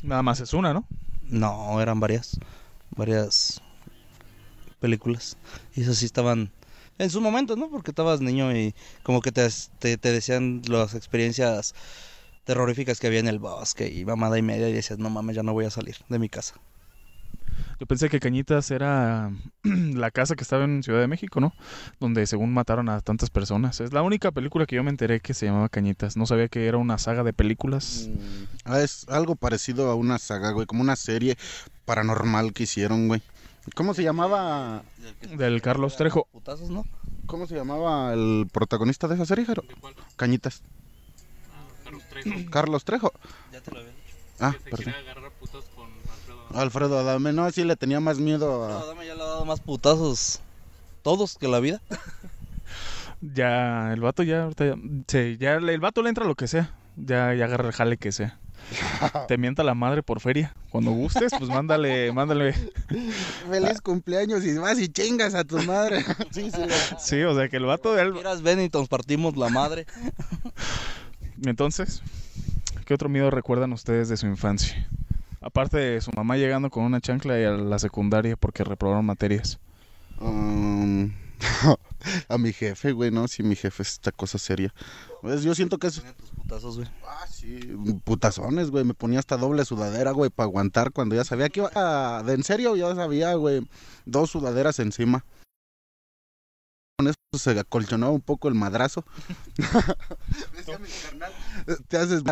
Nada 0.02 0.24
más 0.24 0.40
es 0.40 0.54
una, 0.54 0.74
¿no? 0.74 0.86
No, 1.24 1.82
eran 1.82 2.00
varias. 2.00 2.40
Varias 2.96 3.62
películas. 4.80 5.38
Y 5.76 5.82
esas 5.82 5.98
sí 5.98 6.06
estaban 6.06 6.52
en 6.98 7.10
sus 7.10 7.22
momentos, 7.22 7.58
¿no? 7.58 7.70
Porque 7.70 7.92
estabas 7.92 8.20
niño 8.22 8.56
y 8.56 8.76
como 9.04 9.22
que 9.22 9.32
te, 9.32 9.48
te, 9.80 9.98
te 9.98 10.12
decían 10.12 10.62
las 10.68 10.94
experiencias 10.94 11.74
terroríficas 12.44 13.00
que 13.00 13.08
había 13.08 13.20
en 13.20 13.28
el 13.28 13.40
bosque 13.40 13.88
y 13.90 14.06
mamada 14.06 14.38
y 14.38 14.42
media 14.42 14.70
y 14.70 14.74
decías, 14.74 15.00
no 15.00 15.10
mames, 15.10 15.36
ya 15.36 15.44
no 15.44 15.54
voy 15.54 15.66
a 15.66 15.70
salir 15.70 15.98
de 16.10 16.20
mi 16.20 16.30
casa. 16.30 16.56
Yo 17.80 17.88
pensé 17.88 18.10
que 18.10 18.20
Cañitas 18.20 18.70
era 18.70 19.32
la 19.64 20.12
casa 20.12 20.36
que 20.36 20.44
estaba 20.44 20.66
en 20.66 20.84
Ciudad 20.84 21.00
de 21.00 21.08
México, 21.08 21.40
¿no? 21.40 21.54
Donde 22.00 22.28
según 22.28 22.54
mataron 22.54 22.90
a 22.90 23.02
tantas 23.02 23.32
personas. 23.32 23.82
Es 23.82 23.92
la 23.92 24.04
única 24.04 24.32
película 24.32 24.68
que 24.68 24.76
yo 24.76 24.84
me 24.84 24.92
enteré 24.92 25.20
que 25.20 25.34
se 25.34 25.48
llamaba 25.48 25.68
Cañitas. 25.68 26.16
No 26.16 26.28
sabía 26.28 26.48
que 26.48 26.68
era 26.68 26.78
una 26.78 27.00
saga 27.00 27.24
de 27.24 27.34
películas. 27.34 28.08
Ah, 28.66 28.82
es 28.82 29.08
algo 29.10 29.36
parecido 29.36 29.90
a 29.90 29.96
una 29.96 30.20
saga, 30.20 30.52
güey, 30.52 30.68
como 30.68 30.82
una 30.82 30.96
serie 30.96 31.38
paranormal 31.86 32.54
que 32.54 32.64
hicieron, 32.64 33.08
güey. 33.08 33.24
¿Cómo 33.76 33.94
se 33.94 34.04
llamaba? 34.04 34.84
Del 35.36 35.62
Carlos 35.62 35.98
Trejo. 35.98 36.28
Putazos, 36.32 36.70
¿no? 36.70 36.86
¿Cómo 37.26 37.48
se 37.48 37.56
llamaba 37.56 38.14
el 38.14 38.48
protagonista 38.52 39.08
de 39.08 39.16
esa 39.16 39.26
serie, 39.26 39.46
Jero? 39.46 39.64
Cañitas. 40.18 40.62
Carlos 42.50 42.84
Trejo. 42.84 43.12
Ya 43.52 43.62
te 43.62 43.72
lo 43.72 43.80
había 43.80 43.92
dicho. 43.92 44.16
Ah, 44.40 44.56
perdón. 44.70 44.94
Alfredo 46.54 47.00
Adame, 47.00 47.32
no, 47.32 47.50
sí 47.52 47.64
le 47.64 47.76
tenía 47.76 48.00
más 48.00 48.20
miedo 48.20 48.68
No, 48.68 48.78
a... 48.78 48.86
dame 48.86 49.06
ya 49.08 49.16
le 49.16 49.22
ha 49.22 49.26
dado 49.26 49.46
más 49.46 49.62
putazos 49.62 50.42
todos 51.02 51.38
que 51.38 51.48
la 51.48 51.60
vida. 51.60 51.82
Ya, 53.22 53.94
el 53.94 54.02
vato 54.02 54.24
ya, 54.24 54.44
ahorita 54.46 54.66
ya, 54.66 54.76
sí, 55.08 55.38
ya 55.40 55.54
el 55.54 55.80
vato 55.80 56.02
le 56.02 56.10
entra 56.10 56.26
lo 56.26 56.34
que 56.34 56.48
sea. 56.48 56.74
Ya, 56.96 57.36
ya 57.36 57.46
agarra 57.46 57.68
el 57.68 57.74
jale 57.74 57.98
que 57.98 58.12
sea. 58.12 58.40
Te 59.28 59.38
mienta 59.38 59.64
la 59.64 59.76
madre 59.76 60.02
por 60.02 60.20
feria. 60.20 60.56
Cuando 60.72 60.90
gustes, 60.90 61.32
pues 61.38 61.50
mándale, 61.50 62.12
mándale. 62.14 62.54
Feliz 63.50 63.80
cumpleaños 63.82 64.44
y 64.44 64.58
vas 64.58 64.80
y 64.80 64.88
chingas 64.88 65.36
a 65.36 65.44
tu 65.44 65.60
madre. 65.60 66.04
sí, 66.32 66.50
sí. 66.50 66.62
Sí, 66.98 67.22
o 67.22 67.36
sea 67.36 67.48
que 67.48 67.58
el 67.58 67.66
vato 67.66 67.94
de 67.94 68.02
él. 68.02 68.14
Y 68.18 68.70
nos 68.74 68.88
partimos 68.90 69.38
la 69.38 69.50
madre. 69.50 69.86
Entonces, 71.46 72.02
¿qué 72.86 72.94
otro 72.94 73.10
miedo 73.10 73.32
recuerdan 73.32 73.74
ustedes 73.74 74.10
de 74.10 74.18
su 74.18 74.28
infancia? 74.28 74.88
Aparte 75.42 75.78
de 75.78 76.02
su 76.02 76.12
mamá 76.16 76.38
llegando 76.38 76.70
con 76.70 76.84
una 76.84 77.02
chancla 77.02 77.40
y 77.40 77.44
a 77.44 77.52
la 77.52 77.80
secundaria 77.80 78.36
porque 78.38 78.64
reprobaron 78.64 79.06
materias. 79.06 79.60
Um, 80.20 81.12
a 82.30 82.38
mi 82.38 82.54
jefe, 82.54 82.92
güey, 82.92 83.10
no, 83.10 83.28
si 83.28 83.42
mi 83.42 83.56
jefe 83.56 83.82
es 83.82 83.90
esta 83.94 84.12
cosa 84.12 84.38
seria. 84.38 84.72
Pues 85.22 85.42
yo 85.42 85.56
siento 85.56 85.80
que 85.80 85.88
es... 85.88 86.04
Tus 86.16 86.30
putazos, 86.30 86.78
güey. 86.78 86.88
Ah, 87.08 87.26
sí, 87.28 87.60
putazones, 88.04 88.70
güey, 88.70 88.84
me 88.86 88.94
ponía 88.94 89.18
hasta 89.18 89.38
doble 89.38 89.66
sudadera, 89.66 90.12
güey, 90.12 90.30
para 90.30 90.46
aguantar 90.46 90.92
cuando 90.92 91.16
ya 91.16 91.24
sabía 91.24 91.50
que 91.50 91.62
iba... 91.62 91.72
a- 91.74 92.22
de 92.24 92.34
en 92.34 92.44
serio, 92.44 92.76
ya 92.76 92.94
sabía, 92.94 93.34
güey, 93.34 93.66
dos 94.06 94.30
sudaderas 94.30 94.78
encima. 94.78 95.26
Con 97.02 97.08
eso 97.08 97.18
se 97.34 97.60
acolchonaba 97.60 98.12
un 98.12 98.22
poco 98.22 98.48
el 98.48 98.54
madrazo. 98.54 99.04
Decía 100.56 100.78
mi 100.78 100.88
carnal, 100.88 101.34
te 101.88 101.98
haces... 101.98 102.22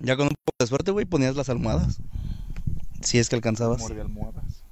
Ya 0.00 0.16
con 0.16 0.26
un 0.26 0.34
poco 0.34 0.56
de 0.58 0.66
suerte, 0.66 0.90
güey, 0.90 1.06
ponías 1.06 1.36
las 1.36 1.48
almohadas. 1.48 2.00
Si 3.00 3.18
es 3.18 3.30
que 3.30 3.36
alcanzabas. 3.36 3.80
Morde 3.80 4.02
almohadas. 4.02 4.62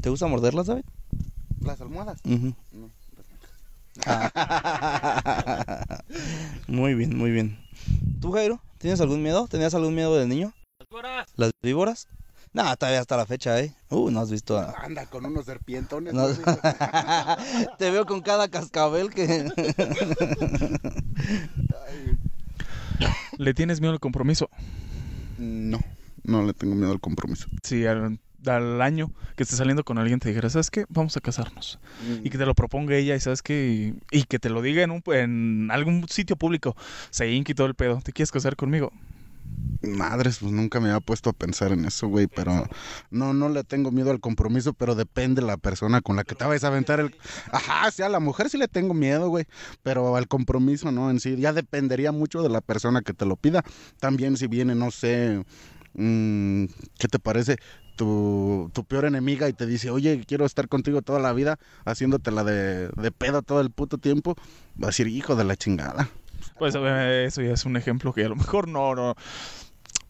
¿Te 0.00 0.10
gusta 0.10 0.28
morderlas, 0.28 0.66
David? 0.66 0.84
Las 1.60 1.80
almohadas. 1.80 2.20
No. 2.24 2.54
Ah. 4.06 5.98
muy 6.68 6.94
bien, 6.94 7.18
muy 7.18 7.32
bien. 7.32 7.58
¿Tú, 8.20 8.30
Jairo? 8.30 8.60
¿Tienes 8.78 9.00
algún 9.00 9.20
miedo? 9.20 9.48
¿Tenías 9.48 9.74
algún 9.74 9.96
miedo 9.96 10.16
de 10.16 10.28
niño? 10.28 10.52
¿Las 11.34 11.50
víboras? 11.60 12.06
No, 12.54 12.76
todavía 12.76 13.00
hasta 13.00 13.16
la 13.16 13.26
fecha, 13.26 13.60
¿eh? 13.60 13.74
Uh, 13.90 14.10
no 14.12 14.20
has 14.20 14.30
visto 14.30 14.56
a... 14.56 14.70
Anda 14.84 15.06
con 15.06 15.26
unos 15.26 15.44
serpientones. 15.44 16.14
No. 16.14 16.28
Te 17.78 17.90
veo 17.90 18.06
con 18.06 18.20
cada 18.20 18.46
cascabel 18.46 19.10
que... 19.10 19.50
¿Le 23.38 23.54
tienes 23.54 23.80
miedo 23.80 23.92
al 23.92 23.98
compromiso? 23.98 24.48
No, 25.36 25.80
no 26.22 26.44
le 26.44 26.54
tengo 26.54 26.76
miedo 26.76 26.92
al 26.92 27.00
compromiso. 27.00 27.48
Si 27.64 27.86
al, 27.86 28.20
al 28.46 28.80
año 28.80 29.10
que 29.34 29.42
estés 29.42 29.58
saliendo 29.58 29.84
con 29.84 29.98
alguien 29.98 30.20
te 30.20 30.28
dijera, 30.28 30.48
¿sabes 30.48 30.70
qué? 30.70 30.86
Vamos 30.88 31.16
a 31.16 31.20
casarnos. 31.20 31.80
Y 32.22 32.30
que 32.30 32.38
te 32.38 32.46
lo 32.46 32.54
proponga 32.54 32.94
ella 32.94 33.16
y 33.16 33.20
¿sabes 33.20 33.42
qué? 33.42 33.96
Y, 34.12 34.16
y 34.16 34.24
que 34.24 34.38
te 34.38 34.48
lo 34.48 34.62
diga 34.62 34.84
en, 34.84 34.92
un, 34.92 35.02
en 35.06 35.72
algún 35.72 36.06
sitio 36.08 36.36
público. 36.36 36.76
Se 37.10 37.42
todo 37.56 37.66
el 37.66 37.74
pedo. 37.74 38.00
¿Te 38.00 38.12
quieres 38.12 38.30
casar 38.30 38.54
conmigo? 38.54 38.92
Madres, 39.86 40.38
pues 40.38 40.52
nunca 40.52 40.80
me 40.80 40.88
había 40.88 41.00
puesto 41.00 41.30
a 41.30 41.32
pensar 41.32 41.72
en 41.72 41.84
eso, 41.84 42.08
güey, 42.08 42.26
pero 42.26 42.66
no, 43.10 43.32
no 43.34 43.48
le 43.48 43.64
tengo 43.64 43.90
miedo 43.90 44.10
al 44.10 44.20
compromiso, 44.20 44.72
pero 44.72 44.94
depende 44.94 45.42
la 45.42 45.56
persona 45.56 46.00
con 46.00 46.16
la 46.16 46.24
que 46.24 46.34
te 46.34 46.44
vayas 46.44 46.64
a 46.64 46.68
aventar 46.68 47.00
el... 47.00 47.14
Ajá, 47.52 47.90
sí, 47.90 48.02
a 48.02 48.08
la 48.08 48.20
mujer 48.20 48.48
sí 48.50 48.58
le 48.58 48.68
tengo 48.68 48.94
miedo, 48.94 49.28
güey, 49.28 49.44
pero 49.82 50.16
al 50.16 50.28
compromiso 50.28 50.90
no, 50.90 51.10
en 51.10 51.20
sí, 51.20 51.36
ya 51.36 51.52
dependería 51.52 52.12
mucho 52.12 52.42
de 52.42 52.48
la 52.48 52.60
persona 52.60 53.02
que 53.02 53.12
te 53.12 53.26
lo 53.26 53.36
pida. 53.36 53.62
También 54.00 54.36
si 54.36 54.46
viene, 54.46 54.74
no 54.74 54.90
sé, 54.90 55.44
mm, 55.94 56.64
¿qué 56.98 57.08
te 57.08 57.18
parece? 57.18 57.56
Tu, 57.96 58.70
tu 58.72 58.84
peor 58.84 59.04
enemiga 59.04 59.48
y 59.48 59.52
te 59.52 59.66
dice, 59.66 59.90
oye, 59.90 60.24
quiero 60.26 60.46
estar 60.46 60.68
contigo 60.68 61.02
toda 61.02 61.20
la 61.20 61.32
vida, 61.32 61.58
haciéndotela 61.84 62.42
de, 62.42 62.88
de 62.88 63.12
pedo 63.12 63.42
todo 63.42 63.60
el 63.60 63.70
puto 63.70 63.98
tiempo, 63.98 64.34
va 64.82 64.86
a 64.86 64.90
decir, 64.90 65.06
hijo 65.06 65.36
de 65.36 65.44
la 65.44 65.56
chingada. 65.56 66.10
Pues 66.58 66.74
eso 66.74 67.42
ya 67.42 67.52
es 67.52 67.64
un 67.64 67.76
ejemplo 67.76 68.12
que 68.12 68.24
a 68.24 68.28
lo 68.28 68.36
mejor 68.36 68.68
no, 68.68 68.94
no, 68.94 69.14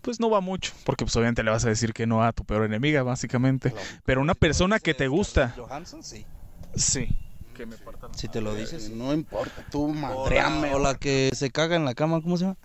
pues 0.04 0.20
no 0.20 0.28
va 0.28 0.40
mucho, 0.40 0.72
porque 0.84 1.04
pues 1.04 1.16
obviamente 1.16 1.42
le 1.42 1.50
vas 1.50 1.64
a 1.64 1.70
decir 1.70 1.94
que 1.94 2.06
no 2.06 2.22
a 2.22 2.32
tu 2.32 2.44
peor 2.44 2.64
enemiga, 2.64 3.02
básicamente. 3.02 3.72
Pero 4.04 4.20
una 4.20 4.34
persona 4.34 4.78
que 4.78 4.92
te 4.92 5.08
gusta, 5.08 5.54
Johansson, 5.56 6.02
sí. 6.02 6.26
sí. 6.74 7.08
Si 8.16 8.28
te 8.28 8.40
lo 8.40 8.54
dices. 8.54 8.90
No 8.90 9.12
importa, 9.12 9.64
tú 9.70 9.88
madreame. 9.88 10.74
o 10.74 10.78
la 10.78 10.96
que 10.96 11.30
se 11.34 11.50
caga 11.50 11.76
en 11.76 11.84
la 11.84 11.94
cama, 11.94 12.20
¿cómo 12.20 12.36
se 12.36 12.44
llama? 12.44 12.56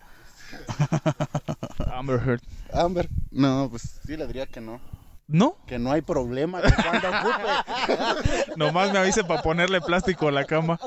Amber 1.93 2.19
Heard. 2.25 2.41
Amber. 2.73 3.09
No, 3.31 3.67
pues 3.69 3.99
sí 4.05 4.17
le 4.17 4.27
diría 4.27 4.45
que 4.45 4.61
no. 4.61 4.81
¿No? 5.29 5.57
Que 5.67 5.77
no 5.77 5.91
hay 5.91 6.01
problema 6.01 6.59
que 6.59 6.73
cuando 6.73 7.07
ocupe. 7.07 8.55
Nomás 8.57 8.91
me 8.91 8.97
avise 8.97 9.23
para 9.23 9.43
ponerle 9.43 9.79
plástico 9.79 10.27
a 10.27 10.31
la 10.31 10.43
cama. 10.43 10.79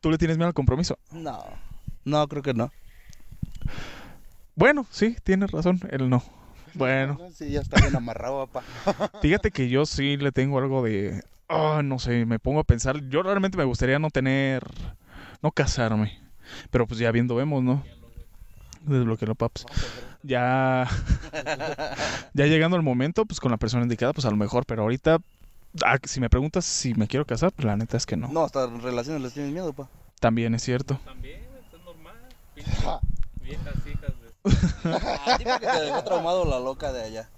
¿Tú 0.00 0.08
le 0.12 0.16
tienes 0.16 0.36
miedo 0.36 0.46
al 0.46 0.54
compromiso? 0.54 0.96
No. 1.10 1.44
No, 2.04 2.28
creo 2.28 2.42
que 2.44 2.54
no. 2.54 2.70
Bueno, 4.54 4.86
sí, 4.88 5.16
tienes 5.24 5.50
razón, 5.50 5.80
él 5.90 6.08
no. 6.08 6.22
Bueno, 6.74 7.18
Sí, 7.34 7.50
ya 7.50 7.60
está 7.60 7.80
bien 7.80 7.96
amarrado, 7.96 8.46
papá. 8.46 9.10
fíjate 9.20 9.50
que 9.50 9.68
yo 9.68 9.84
sí 9.84 10.16
le 10.16 10.30
tengo 10.30 10.58
algo 10.58 10.84
de... 10.84 11.24
Ah, 11.48 11.82
no 11.82 11.98
sé, 11.98 12.24
me 12.24 12.38
pongo 12.38 12.60
a 12.60 12.64
pensar. 12.64 13.00
Yo 13.08 13.24
realmente 13.24 13.58
me 13.58 13.64
gustaría 13.64 13.98
no 13.98 14.10
tener... 14.10 14.62
No 15.42 15.50
casarme. 15.50 16.20
Pero 16.70 16.86
pues 16.86 17.00
ya 17.00 17.10
viendo 17.10 17.34
vemos, 17.34 17.64
¿no? 17.64 17.82
Desbloquealo, 18.82 19.34
paps. 19.34 19.66
Ya... 20.26 20.88
ya 22.34 22.46
llegando 22.46 22.76
al 22.76 22.82
momento, 22.82 23.26
pues 23.26 23.40
con 23.40 23.50
la 23.50 23.58
persona 23.58 23.82
indicada, 23.82 24.12
pues 24.14 24.24
a 24.24 24.30
lo 24.30 24.36
mejor. 24.36 24.64
Pero 24.66 24.82
ahorita, 24.82 25.18
ah, 25.84 25.98
si 26.02 26.20
me 26.20 26.30
preguntas 26.30 26.64
si 26.64 26.94
me 26.94 27.06
quiero 27.06 27.26
casar, 27.26 27.52
pues 27.52 27.66
la 27.66 27.76
neta 27.76 27.96
es 27.98 28.06
que 28.06 28.16
no. 28.16 28.28
No, 28.28 28.44
hasta 28.44 28.64
en 28.64 28.80
relaciones 28.80 29.20
les 29.22 29.34
tienes 29.34 29.52
miedo, 29.52 29.72
pa. 29.74 29.88
También 30.20 30.54
es 30.54 30.62
cierto. 30.62 30.98
A 34.44 35.38
ti 35.38 35.44
porque 35.44 35.66
te 35.66 35.80
dejó 35.84 36.04
traumado 36.04 36.44
la 36.44 36.58
loca 36.58 36.92
de 36.92 37.02
allá. 37.02 37.28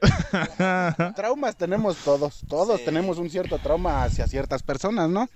Traumas 1.16 1.56
tenemos 1.56 1.96
todos. 1.98 2.42
Todos 2.48 2.78
Sí. 2.80 2.84
tenemos 2.84 3.18
un 3.18 3.30
cierto 3.30 3.58
trauma 3.58 4.04
hacia 4.04 4.26
ciertas 4.26 4.62
personas, 4.62 5.08
¿no? 5.08 5.28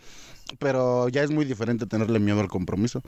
Pero 0.59 1.09
ya 1.09 1.23
es 1.23 1.30
muy 1.30 1.45
diferente 1.45 1.87
tenerle 1.87 2.19
miedo 2.19 2.40
al 2.40 2.49
compromiso. 2.49 3.02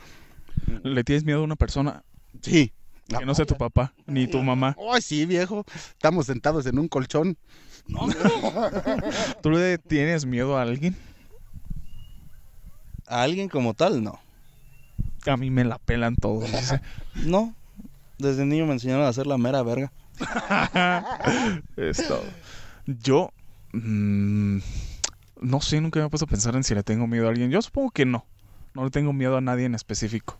¿Le 0.82 1.04
tienes 1.04 1.24
miedo 1.24 1.40
a 1.40 1.44
una 1.44 1.56
persona? 1.56 2.04
Sí. 2.40 2.72
Que 3.18 3.26
no 3.26 3.34
sea 3.34 3.46
tu 3.46 3.56
papá, 3.56 3.92
ni 4.06 4.26
tu 4.26 4.42
mamá. 4.42 4.76
Ay, 4.92 5.02
sí, 5.02 5.26
viejo. 5.26 5.64
Estamos 5.74 6.26
sentados 6.26 6.66
en 6.66 6.78
un 6.78 6.88
colchón. 6.88 7.36
¿Tú 9.42 9.50
le 9.50 9.78
tienes 9.78 10.24
miedo 10.24 10.56
a 10.56 10.62
alguien? 10.62 10.96
A 13.06 13.22
alguien 13.22 13.48
como 13.48 13.74
tal, 13.74 14.02
no. 14.02 14.18
A 15.26 15.36
mí 15.36 15.50
me 15.50 15.64
la 15.64 15.78
pelan 15.78 16.16
todos. 16.16 16.50
dice. 16.50 16.80
No. 17.26 17.54
Desde 18.18 18.46
niño 18.46 18.66
me 18.66 18.72
enseñaron 18.72 19.04
a 19.04 19.08
hacer 19.08 19.26
la 19.26 19.36
mera 19.38 19.62
verga. 19.62 19.92
Es 21.76 22.06
todo. 22.06 22.24
Yo. 22.86 23.32
mm, 23.72 24.58
no 25.40 25.60
sé, 25.60 25.80
nunca 25.80 26.00
me 26.00 26.06
he 26.06 26.08
puesto 26.08 26.24
a 26.26 26.28
pensar 26.28 26.54
en 26.54 26.62
si 26.64 26.74
le 26.74 26.82
tengo 26.82 27.06
miedo 27.06 27.26
a 27.26 27.30
alguien. 27.30 27.50
Yo 27.50 27.60
supongo 27.60 27.90
que 27.90 28.06
no. 28.06 28.24
No 28.74 28.84
le 28.84 28.90
tengo 28.90 29.12
miedo 29.12 29.36
a 29.36 29.40
nadie 29.40 29.66
en 29.66 29.74
específico. 29.74 30.38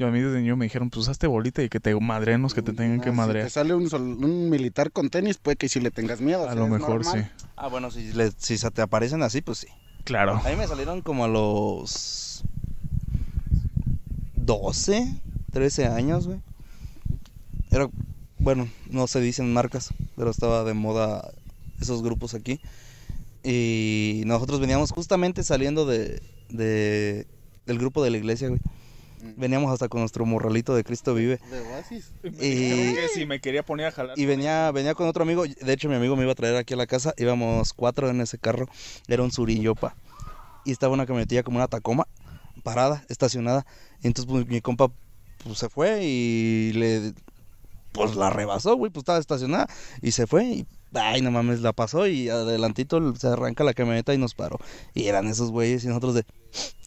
Yo 0.00 0.06
a 0.06 0.10
mí 0.10 0.18
desde 0.20 0.40
niño 0.40 0.56
me 0.56 0.64
dijeron, 0.64 0.88
pues 0.88 1.08
hazte 1.08 1.26
bolita 1.26 1.62
y 1.62 1.68
que 1.68 1.78
te 1.78 1.94
madrenos, 1.94 2.54
que 2.54 2.62
te 2.62 2.72
tengan 2.72 3.02
que 3.02 3.10
Ah, 3.10 3.12
Si 3.12 3.16
madrear. 3.18 3.44
te 3.44 3.50
sale 3.50 3.74
un, 3.74 3.90
sol- 3.90 4.00
un 4.24 4.48
militar 4.48 4.92
con 4.92 5.10
tenis, 5.10 5.36
puede 5.36 5.58
que 5.58 5.68
si 5.68 5.78
le 5.78 5.90
tengas 5.90 6.22
miedo. 6.22 6.48
A 6.48 6.52
o 6.52 6.56
lo 6.56 6.68
mejor 6.68 7.04
sí. 7.04 7.18
Ah, 7.54 7.68
bueno, 7.68 7.90
si, 7.90 8.10
le- 8.14 8.32
si 8.38 8.56
se 8.56 8.70
te 8.70 8.80
aparecen 8.80 9.22
así, 9.22 9.42
pues 9.42 9.58
sí. 9.58 9.66
Claro. 10.04 10.38
A 10.42 10.48
mí 10.48 10.56
me 10.56 10.66
salieron 10.66 11.02
como 11.02 11.26
a 11.26 11.28
los 11.28 12.42
12, 14.36 15.20
13 15.52 15.84
años, 15.86 16.26
güey. 16.28 16.40
Era, 17.70 17.86
bueno, 18.38 18.68
no 18.88 19.06
se 19.06 19.20
dicen 19.20 19.52
marcas, 19.52 19.92
pero 20.16 20.30
estaba 20.30 20.64
de 20.64 20.72
moda 20.72 21.30
esos 21.78 22.02
grupos 22.02 22.32
aquí. 22.32 22.58
Y 23.44 24.22
nosotros 24.24 24.60
veníamos 24.60 24.92
justamente 24.92 25.44
saliendo 25.44 25.84
de, 25.84 26.22
de- 26.48 27.26
del 27.66 27.78
grupo 27.78 28.02
de 28.02 28.08
la 28.08 28.16
iglesia, 28.16 28.48
güey. 28.48 28.60
Veníamos 29.36 29.72
hasta 29.72 29.88
con 29.88 30.00
nuestro 30.00 30.24
morralito 30.26 30.74
de 30.74 30.84
Cristo 30.84 31.14
Vive. 31.14 31.38
De 31.50 31.60
Oasis. 31.60 32.12
Y- 32.24 32.94
que 32.94 33.08
si 33.14 33.26
me 33.26 33.40
quería 33.40 33.62
poner 33.62 33.86
a 33.86 33.92
jalar. 33.92 34.18
Y 34.18 34.26
venía, 34.26 34.70
venía 34.72 34.94
con 34.94 35.08
otro 35.08 35.22
amigo. 35.22 35.44
De 35.44 35.72
hecho, 35.72 35.88
mi 35.88 35.94
amigo 35.94 36.16
me 36.16 36.22
iba 36.22 36.32
a 36.32 36.34
traer 36.34 36.56
aquí 36.56 36.74
a 36.74 36.76
la 36.76 36.86
casa. 36.86 37.14
Íbamos 37.16 37.72
cuatro 37.72 38.08
en 38.08 38.20
ese 38.20 38.38
carro. 38.38 38.68
Era 39.08 39.22
un 39.22 39.30
Surillopa. 39.30 39.94
Y 40.64 40.72
estaba 40.72 40.94
una 40.94 41.06
camionetilla 41.06 41.42
como 41.42 41.56
una 41.56 41.68
Tacoma, 41.68 42.06
parada, 42.62 43.04
estacionada. 43.08 43.66
Y 44.02 44.08
entonces, 44.08 44.30
pues, 44.30 44.46
mi 44.46 44.60
compa 44.60 44.90
pues, 45.44 45.58
se 45.58 45.68
fue 45.68 46.04
y 46.04 46.72
le. 46.74 47.12
Pues 47.92 48.14
la 48.14 48.30
rebasó, 48.30 48.76
güey. 48.76 48.90
Pues 48.92 49.02
estaba 49.02 49.18
estacionada. 49.18 49.68
Y 50.02 50.12
se 50.12 50.26
fue. 50.26 50.44
Y. 50.44 50.66
Ay, 50.92 51.22
no 51.22 51.30
mames, 51.30 51.60
la 51.60 51.72
pasó. 51.72 52.06
Y 52.06 52.28
adelantito 52.28 53.14
se 53.16 53.28
arranca 53.28 53.64
la 53.64 53.74
camioneta 53.74 54.12
y 54.14 54.18
nos 54.18 54.34
paró. 54.34 54.58
Y 54.94 55.06
eran 55.06 55.26
esos 55.26 55.50
güeyes. 55.50 55.84
Y 55.84 55.88
nosotros 55.88 56.14
de. 56.14 56.24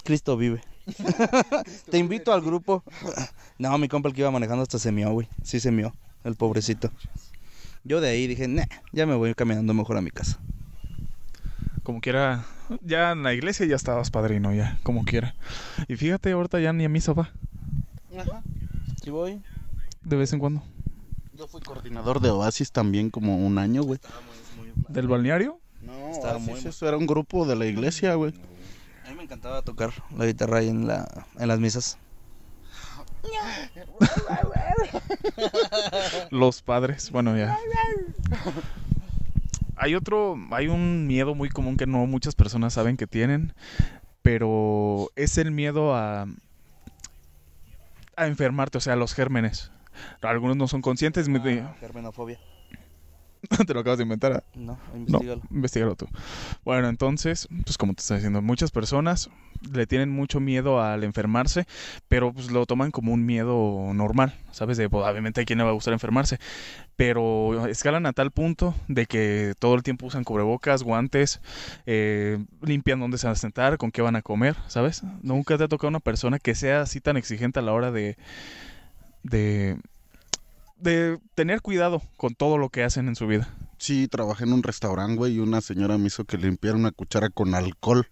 Cristo 0.03 0.37
vive. 0.37 0.61
Te 1.89 1.97
invito 1.97 2.33
al 2.33 2.41
grupo. 2.41 2.83
No, 3.57 3.77
mi 3.77 3.87
compa 3.87 4.09
el 4.09 4.15
que 4.15 4.21
iba 4.21 4.31
manejando 4.31 4.63
hasta 4.63 4.79
se 4.79 4.91
mió, 4.91 5.11
güey. 5.11 5.27
Sí 5.43 5.59
se 5.59 5.71
mió, 5.71 5.93
el 6.23 6.35
pobrecito. 6.35 6.91
Yo 7.83 8.01
de 8.01 8.09
ahí 8.09 8.27
dije, 8.27 8.47
nah, 8.47 8.63
ya 8.91 9.05
me 9.05 9.15
voy 9.15 9.33
caminando 9.35 9.73
mejor 9.73 9.97
a 9.97 10.01
mi 10.01 10.09
casa. 10.11 10.39
Como 11.83 11.99
quiera. 12.01 12.45
Ya 12.81 13.11
en 13.11 13.23
la 13.23 13.33
iglesia 13.33 13.65
ya 13.65 13.75
estabas 13.75 14.09
padrino, 14.09 14.53
ya. 14.53 14.79
Como 14.83 15.03
quiera. 15.03 15.35
Y 15.87 15.95
fíjate, 15.97 16.31
ahorita 16.31 16.59
ya 16.61 16.71
ni 16.73 16.85
a 16.85 16.89
misa 16.89 17.13
va. 17.13 17.29
Sí 19.03 19.09
voy. 19.09 19.41
De 20.03 20.15
vez 20.15 20.31
en 20.33 20.39
cuando. 20.39 20.63
Yo 21.33 21.47
fui 21.47 21.61
coordinador 21.61 22.19
de 22.21 22.29
Oasis 22.29 22.71
también 22.71 23.09
como 23.09 23.37
un 23.37 23.57
año, 23.57 23.83
güey. 23.83 23.99
¿Del 24.89 25.07
balneario? 25.07 25.59
No, 25.81 26.11
Estaba 26.11 26.33
Oasis, 26.35 26.47
muy- 26.49 26.59
eso 26.65 26.87
era 26.87 26.95
un 26.97 27.05
grupo 27.05 27.45
de 27.45 27.55
la 27.57 27.65
iglesia, 27.65 28.15
güey. 28.15 28.33
A 29.05 29.09
mí 29.09 29.15
me 29.15 29.23
encantaba 29.23 29.61
tocar 29.61 29.91
la 30.17 30.25
guitarra 30.25 30.59
ahí 30.59 30.69
en, 30.69 30.87
la, 30.87 31.07
en 31.37 31.47
las 31.47 31.59
misas. 31.59 31.97
Los 36.31 36.61
padres, 36.61 37.11
bueno, 37.11 37.37
ya. 37.37 37.57
Hay 39.75 39.95
otro, 39.95 40.35
hay 40.51 40.67
un 40.67 41.07
miedo 41.07 41.35
muy 41.35 41.49
común 41.49 41.77
que 41.77 41.85
no 41.87 42.05
muchas 42.05 42.35
personas 42.35 42.73
saben 42.73 42.97
que 42.97 43.07
tienen, 43.07 43.53
pero 44.21 45.09
es 45.15 45.37
el 45.37 45.51
miedo 45.51 45.95
a 45.95 46.25
a 48.15 48.27
enfermarte, 48.27 48.77
o 48.77 48.81
sea, 48.81 48.93
a 48.93 48.95
los 48.95 49.13
gérmenes. 49.15 49.71
Algunos 50.21 50.55
no 50.55 50.67
son 50.67 50.81
conscientes, 50.81 51.27
de- 51.27 51.65
Germenofobia. 51.79 52.39
te 53.67 53.73
lo 53.73 53.81
acabas 53.81 53.97
de 53.97 54.03
inventar. 54.03 54.33
¿ah? 54.33 54.43
No, 54.55 54.77
No, 54.91 54.97
investigalo. 54.97 55.41
investigalo 55.51 55.95
tú. 55.95 56.07
Bueno, 56.63 56.87
entonces, 56.89 57.47
pues 57.65 57.77
como 57.77 57.93
te 57.93 58.01
estaba 58.01 58.17
diciendo, 58.17 58.41
muchas 58.41 58.71
personas 58.71 59.29
le 59.73 59.87
tienen 59.87 60.09
mucho 60.09 60.39
miedo 60.41 60.81
al 60.81 61.03
enfermarse, 61.05 61.65
pero 62.09 62.33
pues 62.33 62.51
lo 62.51 62.65
toman 62.65 62.91
como 62.91 63.13
un 63.13 63.25
miedo 63.25 63.91
normal, 63.93 64.33
¿sabes? 64.51 64.77
De, 64.77 64.89
pues, 64.89 65.05
obviamente 65.05 65.41
a 65.41 65.45
quien 65.45 65.57
le 65.57 65.63
va 65.63 65.69
a 65.69 65.73
gustar 65.73 65.93
enfermarse, 65.93 66.37
pero 66.97 67.65
escalan 67.67 68.05
a 68.05 68.13
tal 68.13 68.31
punto 68.31 68.75
de 68.89 69.05
que 69.05 69.53
todo 69.59 69.75
el 69.75 69.83
tiempo 69.83 70.05
usan 70.05 70.25
cubrebocas, 70.25 70.83
guantes, 70.83 71.39
eh, 71.85 72.43
limpian 72.61 72.99
dónde 72.99 73.17
se 73.17 73.27
van 73.27 73.33
a 73.33 73.37
sentar, 73.37 73.77
con 73.77 73.91
qué 73.91 74.01
van 74.01 74.17
a 74.17 74.21
comer, 74.21 74.55
¿sabes? 74.67 75.03
Nunca 75.21 75.57
te 75.57 75.63
ha 75.63 75.67
tocado 75.69 75.87
una 75.89 75.99
persona 76.01 76.39
que 76.39 76.55
sea 76.55 76.81
así 76.81 76.99
tan 76.99 77.15
exigente 77.15 77.59
a 77.59 77.63
la 77.63 77.71
hora 77.73 77.91
de... 77.91 78.17
de 79.23 79.77
de 80.83 81.19
tener 81.33 81.61
cuidado 81.61 82.01
con 82.17 82.35
todo 82.35 82.57
lo 82.57 82.69
que 82.69 82.83
hacen 82.83 83.07
en 83.07 83.15
su 83.15 83.25
vida. 83.25 83.47
Sí, 83.77 84.07
trabajé 84.07 84.43
en 84.43 84.53
un 84.53 84.63
restaurante, 84.63 85.15
güey, 85.15 85.35
y 85.35 85.39
una 85.39 85.61
señora 85.61 85.97
me 85.97 86.07
hizo 86.07 86.25
que 86.25 86.37
limpiara 86.37 86.77
una 86.77 86.91
cuchara 86.91 87.29
con 87.29 87.55
alcohol 87.55 88.07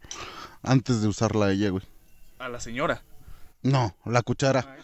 antes 0.64 1.02
de 1.02 1.08
usarla 1.08 1.52
ella, 1.52 1.70
güey. 1.70 1.84
A 2.40 2.50
la 2.50 2.60
señora. 2.60 3.04
No, 3.62 3.96
la 4.06 4.22
cuchara. 4.24 4.78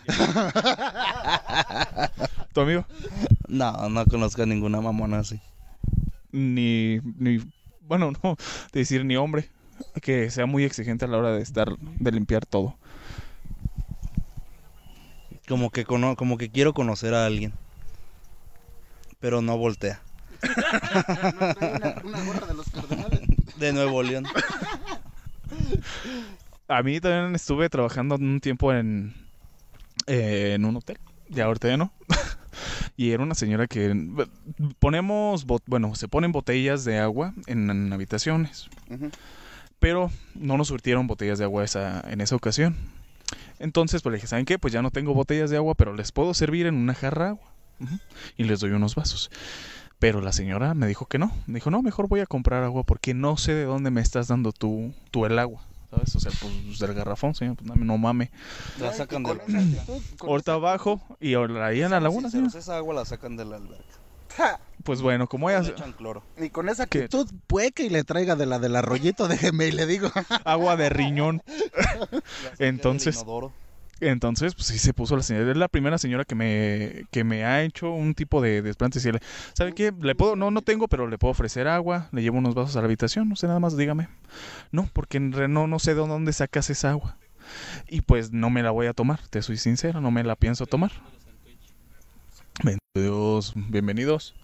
¿Tu 2.53 2.61
amigo? 2.61 2.85
No, 3.47 3.89
no 3.89 4.05
conozco 4.05 4.43
a 4.43 4.45
ninguna 4.45 4.81
mamona 4.81 5.19
así. 5.19 5.41
Ni, 6.31 6.99
ni, 7.17 7.39
bueno, 7.81 8.11
no, 8.23 8.35
de 8.71 8.79
decir 8.79 9.05
ni 9.05 9.15
hombre, 9.15 9.49
que 10.01 10.29
sea 10.29 10.45
muy 10.45 10.63
exigente 10.63 11.05
a 11.05 11.07
la 11.07 11.17
hora 11.17 11.31
de 11.31 11.41
estar, 11.41 11.75
de 11.77 12.11
limpiar 12.11 12.45
todo. 12.45 12.77
Como 15.47 15.71
que, 15.71 15.85
como 15.85 16.37
que 16.37 16.51
quiero 16.51 16.73
conocer 16.73 17.13
a 17.13 17.25
alguien. 17.25 17.53
Pero 19.19 19.41
no 19.41 19.57
voltea. 19.57 20.01
una, 22.03 22.23
gorra 22.25 22.47
de 22.47 22.53
los 22.53 22.69
cardenales. 22.69 23.21
De 23.57 23.73
Nuevo 23.73 24.03
León. 24.03 24.25
A 26.67 26.83
mí 26.83 26.99
también 26.99 27.35
estuve 27.35 27.69
trabajando 27.69 28.15
un 28.15 28.39
tiempo 28.41 28.73
en, 28.73 29.15
eh, 30.05 30.53
en 30.55 30.65
un 30.65 30.75
hotel, 30.75 30.97
ya 31.29 31.45
ahorita 31.45 31.69
ya 31.69 31.77
no. 31.77 31.93
y 32.97 33.11
era 33.11 33.23
una 33.23 33.35
señora 33.35 33.67
que 33.67 33.95
ponemos, 34.79 35.45
bueno, 35.65 35.95
se 35.95 36.07
ponen 36.07 36.31
botellas 36.31 36.83
de 36.83 36.99
agua 36.99 37.33
en, 37.47 37.69
en 37.69 37.93
habitaciones, 37.93 38.69
pero 39.79 40.11
no 40.35 40.57
nos 40.57 40.67
surtieron 40.67 41.07
botellas 41.07 41.39
de 41.39 41.45
agua 41.45 41.63
esa, 41.63 42.01
en 42.09 42.21
esa 42.21 42.35
ocasión. 42.35 42.75
Entonces, 43.59 44.01
pues 44.01 44.11
le 44.11 44.17
dije, 44.17 44.27
¿saben 44.27 44.45
qué? 44.45 44.59
Pues 44.59 44.73
ya 44.73 44.81
no 44.81 44.91
tengo 44.91 45.13
botellas 45.13 45.49
de 45.49 45.57
agua, 45.57 45.75
pero 45.75 45.93
les 45.93 46.11
puedo 46.11 46.33
servir 46.33 46.67
en 46.67 46.75
una 46.75 46.93
jarra 46.93 47.29
agua. 47.29 47.56
Y 48.37 48.43
les 48.43 48.59
doy 48.59 48.71
unos 48.71 48.95
vasos. 48.95 49.29
Pero 49.99 50.21
la 50.21 50.31
señora 50.31 50.73
me 50.73 50.87
dijo 50.87 51.07
que 51.07 51.17
no. 51.17 51.31
Me 51.47 51.55
dijo, 51.55 51.71
no, 51.71 51.81
mejor 51.81 52.07
voy 52.07 52.19
a 52.19 52.25
comprar 52.25 52.63
agua 52.63 52.83
porque 52.83 53.13
no 53.13 53.37
sé 53.37 53.53
de 53.53 53.63
dónde 53.63 53.89
me 53.89 54.01
estás 54.01 54.27
dando 54.27 54.51
tú, 54.51 54.93
tú 55.11 55.25
el 55.25 55.39
agua. 55.39 55.61
¿Sabes? 55.89 56.15
O 56.15 56.19
sea, 56.19 56.31
pues 56.41 56.79
del 56.79 56.93
garrafón, 56.93 57.33
señor. 57.33 57.55
Pues 57.55 57.67
no, 57.67 57.75
no 57.75 57.97
mame. 57.97 58.29
La 58.79 58.93
sacan 58.93 59.23
de 59.23 59.35
la 59.35 59.41
Ahorita 60.19 60.53
abajo 60.53 61.01
y 61.19 61.33
ahí 61.35 61.81
en 61.81 61.91
la 61.91 61.99
laguna, 61.99 62.29
señor. 62.29 62.55
esa 62.55 62.77
agua 62.77 62.93
la 62.93 63.05
sacan 63.05 63.37
de 63.37 63.45
la 63.45 63.55
alberca. 63.55 63.97
Pues 64.83 65.01
bueno, 65.01 65.27
como 65.27 65.49
ella... 65.49 65.73
cloro. 65.97 66.23
Y 66.37 66.49
con 66.49 66.69
esa 66.69 66.83
actitud, 66.83 67.27
puede 67.47 67.71
que 67.71 67.89
le 67.89 68.03
traiga 68.03 68.35
de 68.35 68.45
la 68.45 68.59
del 68.59 68.75
arroyito, 68.75 69.27
déjeme 69.27 69.67
y 69.67 69.71
le 69.71 69.85
digo. 69.85 70.09
Agua 70.45 70.75
de 70.75 70.89
riñón. 70.89 71.41
Entonces-. 72.59 73.23
Entonces, 73.99 74.53
pues 74.53 74.67
sí 74.67 74.77
se 74.77 74.93
puso 74.93 75.15
la 75.15 75.23
señora. 75.23 75.51
Es 75.51 75.57
la 75.57 75.67
primera 75.67 75.97
señora 75.97 76.25
que 76.25 76.35
me, 76.35 77.05
que 77.11 77.23
me 77.23 77.45
ha 77.45 77.63
hecho 77.63 77.91
un 77.91 78.13
tipo 78.13 78.41
de 78.41 78.61
desplante. 78.61 78.99
Decirle, 78.99 79.21
¿sabe 79.53 79.73
qué? 79.73 79.91
Le 79.99 80.15
puedo, 80.15 80.35
no, 80.35 80.51
no 80.51 80.61
tengo, 80.61 80.87
pero 80.87 81.07
le 81.07 81.17
puedo 81.17 81.31
ofrecer 81.31 81.67
agua. 81.67 82.09
Le 82.11 82.21
llevo 82.21 82.37
unos 82.37 82.55
vasos 82.55 82.75
a 82.75 82.81
la 82.81 82.85
habitación. 82.85 83.29
No 83.29 83.35
sé, 83.35 83.47
nada 83.47 83.59
más 83.59 83.75
dígame. 83.75 84.07
No, 84.71 84.89
porque 84.93 85.19
no, 85.19 85.67
no 85.67 85.79
sé 85.79 85.95
de 85.95 86.01
dónde 86.01 86.33
sacas 86.33 86.69
esa 86.69 86.91
agua. 86.91 87.17
Y 87.87 88.01
pues 88.01 88.31
no 88.31 88.49
me 88.49 88.63
la 88.63 88.71
voy 88.71 88.87
a 88.87 88.93
tomar, 88.93 89.19
te 89.29 89.41
soy 89.41 89.57
sincero, 89.57 90.01
no 90.01 90.11
me 90.11 90.23
la 90.23 90.35
pienso 90.35 90.65
tomar. 90.65 90.91
Bienvenidos, 92.63 93.53
bienvenidos. 93.55 94.35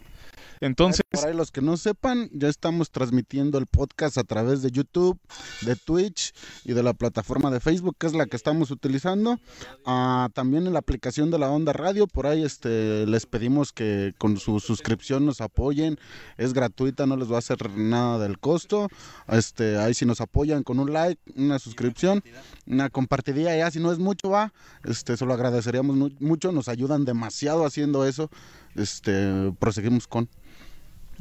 Entonces, 0.61 1.01
Por 1.11 1.25
ahí 1.27 1.35
los 1.35 1.51
que 1.51 1.61
no 1.61 1.77
sepan, 1.77 2.29
ya 2.33 2.47
estamos 2.47 2.89
transmitiendo 2.91 3.57
el 3.57 3.65
podcast 3.67 4.17
a 4.17 4.23
través 4.23 4.61
de 4.61 4.71
YouTube, 4.71 5.19
de 5.61 5.75
Twitch 5.75 6.33
y 6.63 6.73
de 6.73 6.83
la 6.83 6.93
plataforma 6.93 7.51
de 7.51 7.59
Facebook, 7.59 7.95
que 7.99 8.07
es 8.07 8.13
la 8.13 8.25
que 8.25 8.35
estamos 8.37 8.71
utilizando. 8.71 9.39
Ah, 9.85 10.29
también 10.33 10.65
en 10.67 10.73
la 10.73 10.79
aplicación 10.79 11.31
de 11.31 11.39
la 11.39 11.49
Onda 11.49 11.73
Radio, 11.73 12.07
por 12.07 12.27
ahí 12.27 12.43
este, 12.43 13.05
les 13.05 13.25
pedimos 13.25 13.71
que 13.73 14.13
con 14.17 14.37
su 14.37 14.59
suscripción 14.59 15.25
nos 15.25 15.41
apoyen. 15.41 15.97
Es 16.37 16.53
gratuita, 16.53 17.05
no 17.05 17.17
les 17.17 17.31
va 17.31 17.35
a 17.35 17.39
hacer 17.39 17.69
nada 17.71 18.19
del 18.19 18.39
costo. 18.39 18.87
Este, 19.27 19.77
ahí 19.77 19.93
si 19.93 20.05
nos 20.05 20.21
apoyan 20.21 20.63
con 20.63 20.79
un 20.79 20.93
like, 20.93 21.21
una 21.35 21.59
suscripción, 21.59 22.23
una 22.65 22.89
compartidilla, 22.89 23.55
ya 23.57 23.69
si 23.71 23.79
no 23.79 23.91
es 23.91 23.99
mucho, 23.99 24.29
va. 24.29 24.53
Este, 24.83 25.17
se 25.17 25.25
lo 25.25 25.33
agradeceríamos 25.33 25.95
mu- 25.95 26.09
mucho, 26.19 26.51
nos 26.51 26.67
ayudan 26.69 27.05
demasiado 27.05 27.65
haciendo 27.65 28.05
eso. 28.05 28.29
Este, 28.75 29.53
proseguimos 29.59 30.07
con. 30.07 30.29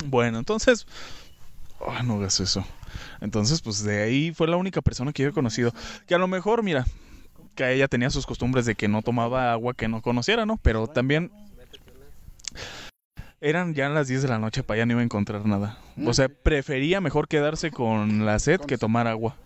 Bueno, 0.06 0.38
entonces... 0.38 0.86
Ah, 1.86 2.02
no 2.02 2.14
hagas 2.14 2.38
eso. 2.40 2.64
Entonces, 3.20 3.60
pues 3.60 3.82
de 3.82 4.02
ahí 4.02 4.32
fue 4.32 4.46
la 4.46 4.56
única 4.56 4.82
persona 4.82 5.12
que 5.12 5.24
yo 5.24 5.30
he 5.30 5.32
conocido. 5.32 5.72
Que 6.06 6.14
a 6.14 6.18
lo 6.18 6.28
mejor, 6.28 6.62
mira, 6.62 6.84
que 7.54 7.72
ella 7.72 7.88
tenía 7.88 8.10
sus 8.10 8.26
costumbres 8.26 8.66
de 8.66 8.74
que 8.74 8.88
no 8.88 9.02
tomaba 9.02 9.52
agua 9.52 9.74
que 9.74 9.88
no 9.88 10.00
conociera, 10.02 10.46
¿no? 10.46 10.58
Pero 10.62 10.86
también 10.86 11.30
eran 13.40 13.74
ya 13.74 13.88
las 13.88 14.06
10 14.06 14.22
de 14.22 14.28
la 14.28 14.38
noche, 14.38 14.62
para 14.62 14.76
allá 14.76 14.86
no 14.86 14.92
iba 14.92 15.00
a 15.00 15.04
encontrar 15.04 15.44
nada. 15.44 15.76
O 16.06 16.14
sea, 16.14 16.28
prefería 16.28 17.00
mejor 17.00 17.26
quedarse 17.26 17.72
con 17.72 18.24
la 18.24 18.38
sed 18.38 18.60
que 18.60 18.78
tomar 18.78 19.08
agua. 19.08 19.36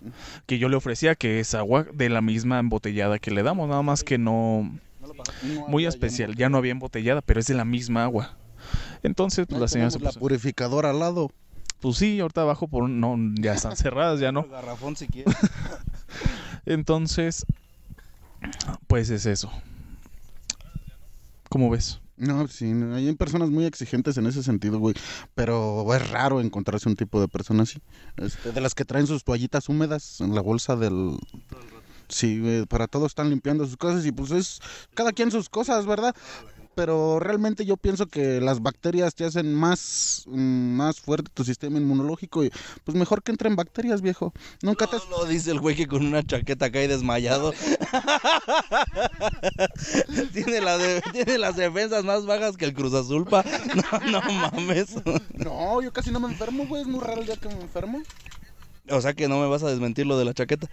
Que 0.45 0.59
yo 0.59 0.69
le 0.69 0.77
ofrecía 0.77 1.15
que 1.15 1.41
es 1.41 1.55
agua 1.55 1.87
de 1.95 2.11
la 2.11 2.21
misma 2.21 2.59
embotellada 2.59 3.19
que 3.19 3.31
le 3.31 3.43
damos, 3.43 3.69
nada 3.69 3.83
más 3.83 4.05
que 4.05 4.19
no... 4.19 4.71
Muy 5.69 5.87
especial, 5.87 6.35
ya 6.35 6.51
no 6.51 6.59
había 6.59 6.73
embotellada, 6.73 7.23
pero 7.23 7.41
es 7.41 7.47
de 7.47 7.55
la 7.55 7.65
misma 7.65 8.05
agua. 8.05 8.37
Entonces, 9.03 9.47
pues 9.49 9.61
la 9.61 9.69
señora 9.69 9.91
se 9.91 9.99
la 10.01 10.11
puso- 10.11 10.21
purificadora 10.21 10.91
al 10.91 10.99
lado. 11.01 11.31
Pues 11.81 11.97
sí, 11.99 12.19
ahorita 12.21 12.43
abajo 12.43 12.69
por 12.69 12.83
un- 12.85 13.01
no, 13.01 13.17
ya 13.41 13.55
están 13.55 13.77
cerradas, 13.77 14.21
ya 14.21 14.33
no. 14.33 14.49
Garrafón 14.49 14.97
si 14.97 15.07
quieres. 15.09 15.35
Entonces, 16.67 17.47
pues 18.87 19.11
es 19.11 19.27
eso. 19.27 19.51
¿Cómo 21.49 21.71
ves? 21.71 22.01
No, 22.17 22.49
sí, 22.49 22.65
hay 22.95 23.15
personas 23.15 23.51
muy 23.51 23.67
exigentes 23.67 24.17
en 24.17 24.27
ese 24.27 24.43
sentido, 24.43 24.79
güey. 24.79 24.95
Pero 25.35 25.95
es 25.95 26.11
raro 26.11 26.41
encontrarse 26.41 26.89
un 26.89 26.97
tipo 26.97 27.21
de 27.21 27.29
persona 27.29 27.65
así. 27.65 27.79
Este, 28.17 28.53
de 28.53 28.61
las 28.61 28.75
que 28.75 28.85
traen 28.87 29.07
sus 29.07 29.23
toallitas 29.23 29.69
húmedas 29.69 30.21
en 30.21 30.35
la 30.35 30.41
bolsa 30.41 30.77
del... 30.77 31.19
Sí, 32.09 32.41
güey, 32.41 32.65
para 32.67 32.87
todos 32.87 33.09
están 33.09 33.29
limpiando 33.31 33.67
sus 33.67 33.77
cosas 33.77 34.07
y 34.07 34.13
pues 34.13 34.31
es 34.31 34.61
cada 34.95 35.13
quien 35.13 35.31
sus 35.31 35.49
cosas, 35.49 35.87
¿verdad? 35.87 36.15
Pero 36.77 37.19
realmente 37.21 37.65
yo 37.65 37.79
pienso 37.79 38.07
que 38.07 38.39
las 38.39 38.61
bacterias 38.61 39.15
te 39.15 39.25
hacen 39.25 39.55
más, 39.55 40.25
mm, 40.27 40.77
más 40.77 41.01
fuerte 41.01 41.31
tu 41.33 41.43
sistema 41.43 41.79
inmunológico 41.79 42.45
y 42.45 42.53
pues 42.85 42.95
mejor 42.99 43.23
que 43.23 43.31
entren 43.33 43.57
bacterias, 43.57 44.03
viejo. 44.03 44.35
Nunca 44.61 44.87
te... 44.87 44.99
Lo 45.09 45.25
dice 45.25 45.53
el 45.53 45.61
güey 45.61 45.75
que 45.75 45.87
con 45.87 46.05
una 46.05 46.23
chaqueta 46.23 46.71
cae 46.71 46.87
desmayado. 46.87 47.55
tiene, 50.35 50.61
la 50.61 50.77
de- 50.77 51.01
tiene 51.13 51.39
las 51.39 51.57
defensas 51.57 52.05
más 52.05 52.27
bajas 52.27 52.59
que 52.59 52.67
el 52.67 52.75
Cruz 52.75 52.93
Azul, 52.93 53.25
pa. 53.25 53.43
No, 53.75 54.11
no 54.11 54.21
mames. 54.33 54.97
No, 55.35 55.81
yo 55.81 55.91
casi 55.93 56.11
no 56.11 56.21
me 56.21 56.29
enfermo, 56.29 56.67
güey. 56.67 56.83
Es 56.83 56.89
muy 56.89 57.01
raro 57.01 57.21
el 57.21 57.27
día 57.27 57.37
que 57.37 57.49
me 57.49 57.63
enfermo. 57.63 58.03
O 58.91 59.01
sea 59.01 59.15
que 59.15 59.29
no 59.29 59.41
me 59.41 59.49
vas 59.49 59.63
a 59.63 59.71
desmentir 59.71 60.07
lo 60.07 60.19
de 60.19 60.27
la 60.27 60.35
chaqueta. 60.35 60.69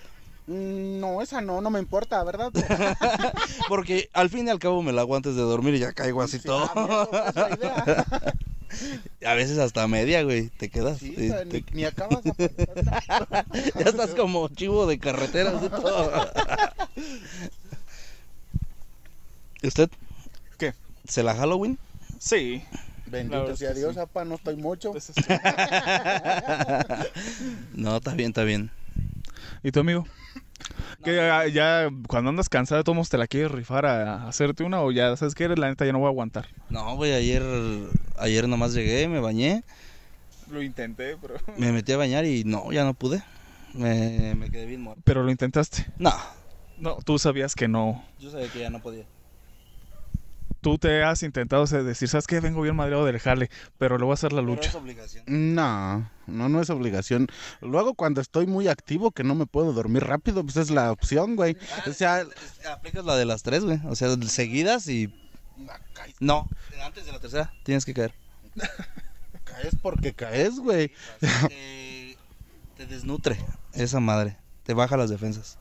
Mm, 0.47 0.99
No, 0.99 1.21
esa 1.21 1.41
no, 1.41 1.62
no 1.62 1.69
me 1.69 1.79
importa, 1.79 2.23
¿verdad? 2.23 2.51
Porque 3.69 4.10
al 4.13 4.29
fin 4.29 4.47
y 4.47 4.49
al 4.49 4.60
cabo 4.60 4.82
me 4.82 4.91
la 4.91 5.01
hago 5.01 5.15
antes 5.15 5.36
de 5.36 5.41
dormir 5.41 5.75
y 5.75 5.79
ya 5.79 5.93
caigo 5.93 6.21
así 6.21 6.39
todo. 6.39 6.69
Ah, 6.75 7.27
esa 7.29 7.29
es 7.29 7.36
la 7.36 7.56
idea. 7.56 8.34
A 9.25 9.36
veces 9.36 9.60
hasta 9.60 9.88
media, 9.88 10.23
güey, 10.23 10.49
te 10.49 10.67
quedas. 10.69 10.97
Sí, 10.97 11.13
y 11.15 11.29
te- 11.29 11.45
ni, 11.45 11.65
ni 11.73 11.86
acabas. 11.86 12.23
ya 13.77 13.86
estás 13.86 14.15
como 14.15 14.47
chivo 14.49 14.88
de 14.88 14.97
carretera, 14.97 15.51
así 15.51 15.69
todo. 15.69 16.12
¿Usted? 19.62 19.89
¿Qué? 20.58 20.73
¿Se 21.08 21.21
la 21.21 21.36
Halloween? 21.36 21.77
Sí. 22.19 22.63
Bendito 23.06 23.56
sea 23.56 23.73
Dios, 23.73 23.93
sí. 23.93 23.99
apa, 23.99 24.25
no 24.25 24.36
estoy 24.36 24.56
mucho. 24.56 24.91
No, 27.73 27.97
está 27.97 28.13
bien, 28.13 28.29
está 28.29 28.43
bien. 28.43 28.71
¿Y 29.63 29.71
tu 29.71 29.80
amigo? 29.80 30.06
Que 31.04 31.15
ya, 31.15 31.47
ya 31.47 31.89
cuando 32.08 32.30
andas 32.30 32.49
cansado 32.49 32.80
de 32.80 32.84
todos 32.84 33.10
te 33.10 33.17
la 33.17 33.28
quieres 33.28 33.52
rifar 33.52 33.86
a, 33.86 34.28
hacerte 34.28 34.63
una 34.63 34.82
o 34.82 34.91
ya 34.91 35.15
sabes 35.17 35.36
que 35.36 35.45
eres 35.45 35.60
la 35.60 35.67
neta 35.69 35.86
ya 35.86 35.91
no 35.91 35.99
voy 35.99 36.08
a 36.08 36.10
aguantar. 36.10 36.47
No, 36.69 36.95
güey, 36.95 37.13
ayer, 37.13 37.43
ayer 38.17 38.47
nomás 38.47 38.73
llegué, 38.73 39.08
me 39.08 39.19
bañé, 39.19 39.63
Lo 40.49 40.62
intenté, 40.62 41.17
pero 41.17 41.36
me 41.58 41.71
metí 41.71 41.91
a 41.91 41.97
bañar 41.97 42.26
y 42.26 42.43
no, 42.43 42.71
ya 42.71 42.84
no 42.84 42.93
pude. 42.93 43.23
Me, 43.73 44.36
me 44.36 44.52
quedé 44.52 44.65
bien 44.65 44.82
muerto. 44.82 45.02
pero 45.04 45.23
lo 45.23 45.32
intentaste. 45.32 45.88
No, 45.97 46.13
No, 46.78 46.97
tú 47.04 47.17
sabías 47.17 47.56
que 47.56 47.67
no. 47.67 48.04
yo 48.19 48.30
sabía 48.30 48.47
que 48.49 48.60
ya 48.60 48.69
no 48.69 48.82
podía. 48.82 49.06
Tú 50.63 50.78
te 50.78 51.04
has 51.04 51.23
intentado 51.23 51.63
o 51.63 51.67
sea, 51.67 51.84
decir, 51.84 52.08
¿sabes 52.08 52.26
qué? 52.26 52.39
Vengo 52.39 52.62
bien 52.62 52.78
madreado 52.78 53.06
del 53.06 53.19
jale, 53.19 53.49
pero 53.78 53.97
le 53.97 54.06
voy 54.06 54.12
a 54.12 54.13
hacer 54.13 54.32
la 54.32 54.41
lucha. 54.41 54.69
es 54.69 54.76
obligación. 54.76 55.26
No, 55.28 56.10
no, 56.26 56.47
no 56.47 56.62
es 56.62 56.69
obligación. 56.69 57.28
Luego 57.60 57.95
cuando 57.95 58.21
estoy 58.21 58.47
muy 58.47 58.69
activo, 58.69 59.12
que 59.12 59.26
no 59.26 59.36
me 59.36 59.45
puedo 59.45 59.73
dormir 59.73 60.06
rápido, 60.06 60.41
pues 60.41 60.56
es 60.56 60.69
la 60.69 60.93
opción, 60.93 61.36
güey. 61.36 61.58
O 61.86 61.91
sea, 61.91 62.26
Aplicas 62.71 63.04
la 63.04 63.17
de 63.17 63.26
las 63.26 63.43
tres, 63.43 63.65
güey. 63.65 63.82
O 63.89 63.95
sea, 63.95 64.15
seguidas 64.21 64.88
y... 64.88 65.13
No, 66.21 66.47
antes 66.82 67.06
de 67.06 67.12
la 67.12 67.19
tercera 67.19 67.54
tienes 67.63 67.84
que 67.84 67.93
caer. 67.93 68.13
caes 69.43 69.76
porque 69.82 70.13
caes, 70.13 70.60
güey. 70.60 70.93
Te, 71.19 72.17
te 72.78 72.86
desnutre 72.86 73.38
esa 73.73 73.99
madre. 73.99 74.38
Te 74.63 74.73
baja 74.73 74.95
las 74.95 75.10
defensas. 75.10 75.60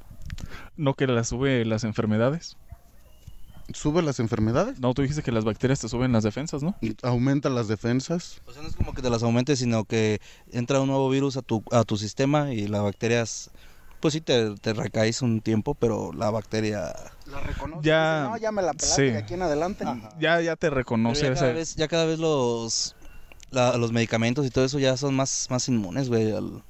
¿No 0.77 0.95
que 0.95 1.09
la 1.09 1.25
sube 1.25 1.65
las 1.65 1.83
enfermedades? 1.83 2.57
Sube 3.75 4.03
las 4.03 4.21
enfermedades, 4.21 4.81
No, 4.81 4.93
tú 4.95 5.03
dijiste 5.03 5.23
que 5.23 5.33
las 5.33 5.45
bacterias 5.45 5.81
te 5.81 5.89
suben 5.89 6.13
las 6.13 6.25
defensas, 6.25 6.63
¿no? 6.63 6.77
aumenta 7.03 7.49
las 7.49 7.69
defensas. 7.69 8.41
O 8.47 8.53
sea, 8.53 8.63
no 8.63 8.69
es 8.69 8.77
como 8.77 8.95
que 8.95 9.03
te 9.03 9.11
las 9.11 9.23
aumentes, 9.23 9.59
sino 9.59 9.85
que 9.85 10.21
entra 10.51 10.81
un 10.81 10.89
nuevo 10.89 11.09
virus 11.09 11.37
a 11.37 11.43
tu, 11.43 11.63
a 11.71 11.85
tu 11.85 11.97
sistema 11.97 12.53
y 12.53 12.67
las 12.69 12.83
bacterias... 12.83 13.51
Pues 14.01 14.15
sí, 14.15 14.21
te, 14.21 14.55
te 14.57 14.73
recaes 14.73 15.23
un 15.23 15.41
tiempo, 15.41 15.75
pero 15.75 16.13
la 16.13 16.31
bacteria... 16.31 16.93
La 17.27 17.41
reconoce. 17.41 17.89
Ya- 17.89 18.23
dice, 18.23 18.31
no, 18.31 18.37
ya 18.37 18.53
me 18.53 18.63
la 18.63 18.73
pelaste 18.75 19.07
sí. 19.07 19.11
de 19.13 19.19
aquí 19.19 19.35
en 19.35 19.43
adelante. 19.43 19.85
Ya, 20.19 20.41
ya 20.41 20.57
te 20.57 20.71
reconoce 20.71 21.23
ya, 21.23 21.35
cada 21.35 21.47
ese- 21.47 21.55
vez, 21.55 21.75
ya 21.77 21.87
cada 21.89 22.05
vez 22.07 22.19
los, 22.19 22.97
la- 23.51 23.77
los 23.77 23.93
medicamentos 23.93 24.45
y 24.45 24.51
todo 24.51 24.65
eso 24.65 24.81
ya 24.81 24.97
son 24.97 25.15
más, 25.15 25.47
más 25.51 25.69
inmunes, 25.69 26.09
güey, 26.09 26.33
al, 26.33 26.65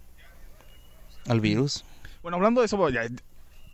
al 1.27 1.41
virus. 1.41 1.85
Bueno, 2.23 2.37
hablando 2.37 2.61
de 2.61 2.67
eso, 2.67 2.89
ya, 2.91 3.09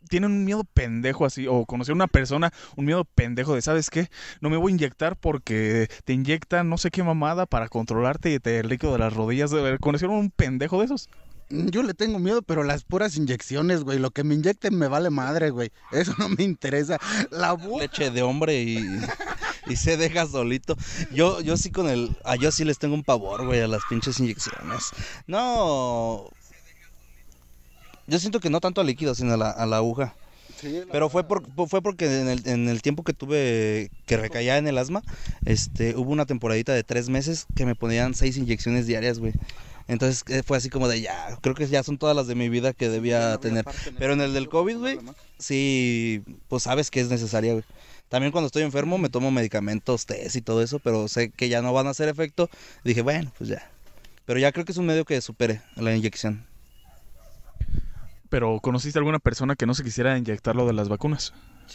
tienen 0.09 0.33
un 0.33 0.45
miedo 0.45 0.65
pendejo 0.65 1.25
así, 1.25 1.47
o 1.47 1.65
conocer 1.67 1.93
a 1.93 1.97
una 1.97 2.07
persona, 2.07 2.53
un 2.77 2.85
miedo 2.85 3.05
pendejo 3.05 3.55
de, 3.55 3.63
¿sabes 3.63 3.91
qué? 3.91 4.09
No 4.41 4.51
me 4.51 4.57
voy 4.57 4.73
a 4.73 4.75
inyectar 4.75 5.17
porque 5.17 5.89
te 6.05 6.13
inyectan 6.13 6.69
no 6.69 6.79
sé 6.79 6.91
qué 6.91 7.03
mamada 7.03 7.47
para 7.47 7.69
controlarte 7.69 8.33
y 8.33 8.39
te 8.39 8.59
el 8.61 8.69
líquido 8.69 8.93
de 8.93 8.99
las 8.99 9.13
rodillas. 9.15 9.53
¿Conocieron 9.81 10.17
un 10.17 10.31
pendejo 10.31 10.79
de 10.79 10.87
esos? 10.87 11.09
Yo 11.51 11.83
le 11.83 11.95
tengo 11.95 12.19
miedo, 12.19 12.43
pero 12.43 12.63
las 12.63 12.85
puras 12.85 13.17
inyecciones, 13.17 13.83
güey. 13.83 13.99
Lo 13.99 14.11
que 14.11 14.23
me 14.23 14.35
inyecten 14.35 14.77
me 14.77 14.87
vale 14.87 15.09
madre, 15.09 15.49
güey. 15.49 15.71
Eso 15.93 16.15
no 16.19 16.29
me 16.29 16.45
interesa. 16.45 16.99
La 17.31 17.55
bu- 17.55 17.81
Leche 17.81 18.11
de 18.11 18.21
hombre 18.23 18.63
y, 18.63 19.01
y 19.67 19.77
se 19.77 19.97
deja 19.97 20.27
solito. 20.27 20.77
Yo, 21.11 21.41
yo 21.41 21.57
sí 21.57 21.71
con 21.71 21.89
el... 21.89 22.15
A 22.25 22.37
yo 22.37 22.53
sí 22.53 22.65
les 22.65 22.79
tengo 22.79 22.95
un 22.95 23.03
pavor, 23.03 23.47
güey, 23.47 23.63
a 23.63 23.67
las 23.67 23.81
pinches 23.89 24.21
inyecciones. 24.21 24.91
No... 25.27 26.29
Yo 28.09 28.19
siento 28.19 28.41
que 28.41 28.51
no 28.51 28.61
tanto 28.61 28.81
al 28.81 28.87
líquido, 28.89 29.15
sino 29.15 29.35
a 29.35 29.37
la, 29.37 29.51
a 29.51 29.67
la 29.67 29.77
aguja. 29.77 30.15
Pero 30.91 31.09
fue 31.09 31.25
por, 31.25 31.45
fue 31.69 31.83
porque 31.83 32.21
en 32.21 32.29
el, 32.29 32.49
en 32.49 32.69
el 32.69 32.83
tiempo 32.83 33.05
que 33.05 33.13
tuve 33.13 33.91
que 34.07 34.17
recaía 34.17 34.59
en 34.59 34.67
el 34.67 34.79
asma, 34.79 35.03
este, 35.45 35.95
hubo 35.95 36.11
una 36.11 36.27
temporadita 36.27 36.73
de 36.73 36.83
tres 36.83 37.09
meses 37.09 37.47
que 37.55 37.67
me 37.67 37.77
ponían 37.77 38.15
seis 38.15 38.37
inyecciones 38.37 38.87
diarias, 38.87 39.19
güey. 39.19 39.35
Entonces 39.87 40.25
eh, 40.29 40.43
fue 40.45 40.57
así 40.57 40.69
como 40.69 40.89
de 40.89 41.01
ya, 41.01 41.39
creo 41.41 41.55
que 41.55 41.67
ya 41.67 41.83
son 41.83 41.97
todas 41.97 42.17
las 42.17 42.27
de 42.27 42.35
mi 42.35 42.49
vida 42.49 42.73
que 42.73 42.89
debía 42.89 43.39
tener. 43.39 43.65
Pero 43.99 44.15
en 44.15 44.21
el 44.21 44.35
del 44.35 44.49
COVID, 44.49 44.77
güey, 44.79 44.99
sí, 45.39 46.23
pues 46.49 46.65
sabes 46.65 46.91
que 46.91 47.01
es 47.01 47.09
necesaria, 47.09 47.53
güey. 47.53 47.65
También 48.09 48.33
cuando 48.33 48.47
estoy 48.47 48.63
enfermo 48.63 48.99
me 48.99 49.11
tomo 49.11 49.31
medicamentos, 49.31 50.07
test 50.07 50.35
y 50.35 50.41
todo 50.41 50.63
eso, 50.63 50.79
pero 50.79 51.09
sé 51.09 51.31
que 51.31 51.49
ya 51.49 51.63
no 51.63 51.73
van 51.73 51.87
a 51.87 51.91
hacer 51.91 52.09
efecto. 52.09 52.49
Dije, 52.85 53.03
bueno, 53.03 53.33
pues 53.37 53.51
ya. 53.51 53.71
Pero 54.25 54.39
ya 54.41 54.51
creo 54.51 54.65
que 54.65 54.73
es 54.73 54.79
un 54.79 54.87
medio 54.87 55.05
que 55.05 55.21
supere 55.21 55.61
la 55.77 55.95
inyección. 55.95 56.48
Pero 58.29 58.59
¿conociste 58.61 58.99
alguna 58.99 59.19
persona 59.19 59.57
que 59.57 59.67
no 59.67 59.75
se 59.75 59.83
quisiera 59.85 60.17
inyectar 60.19 60.55
lo 60.57 60.67
de 60.67 60.73
las 60.75 60.89
vacunas? 60.89 61.33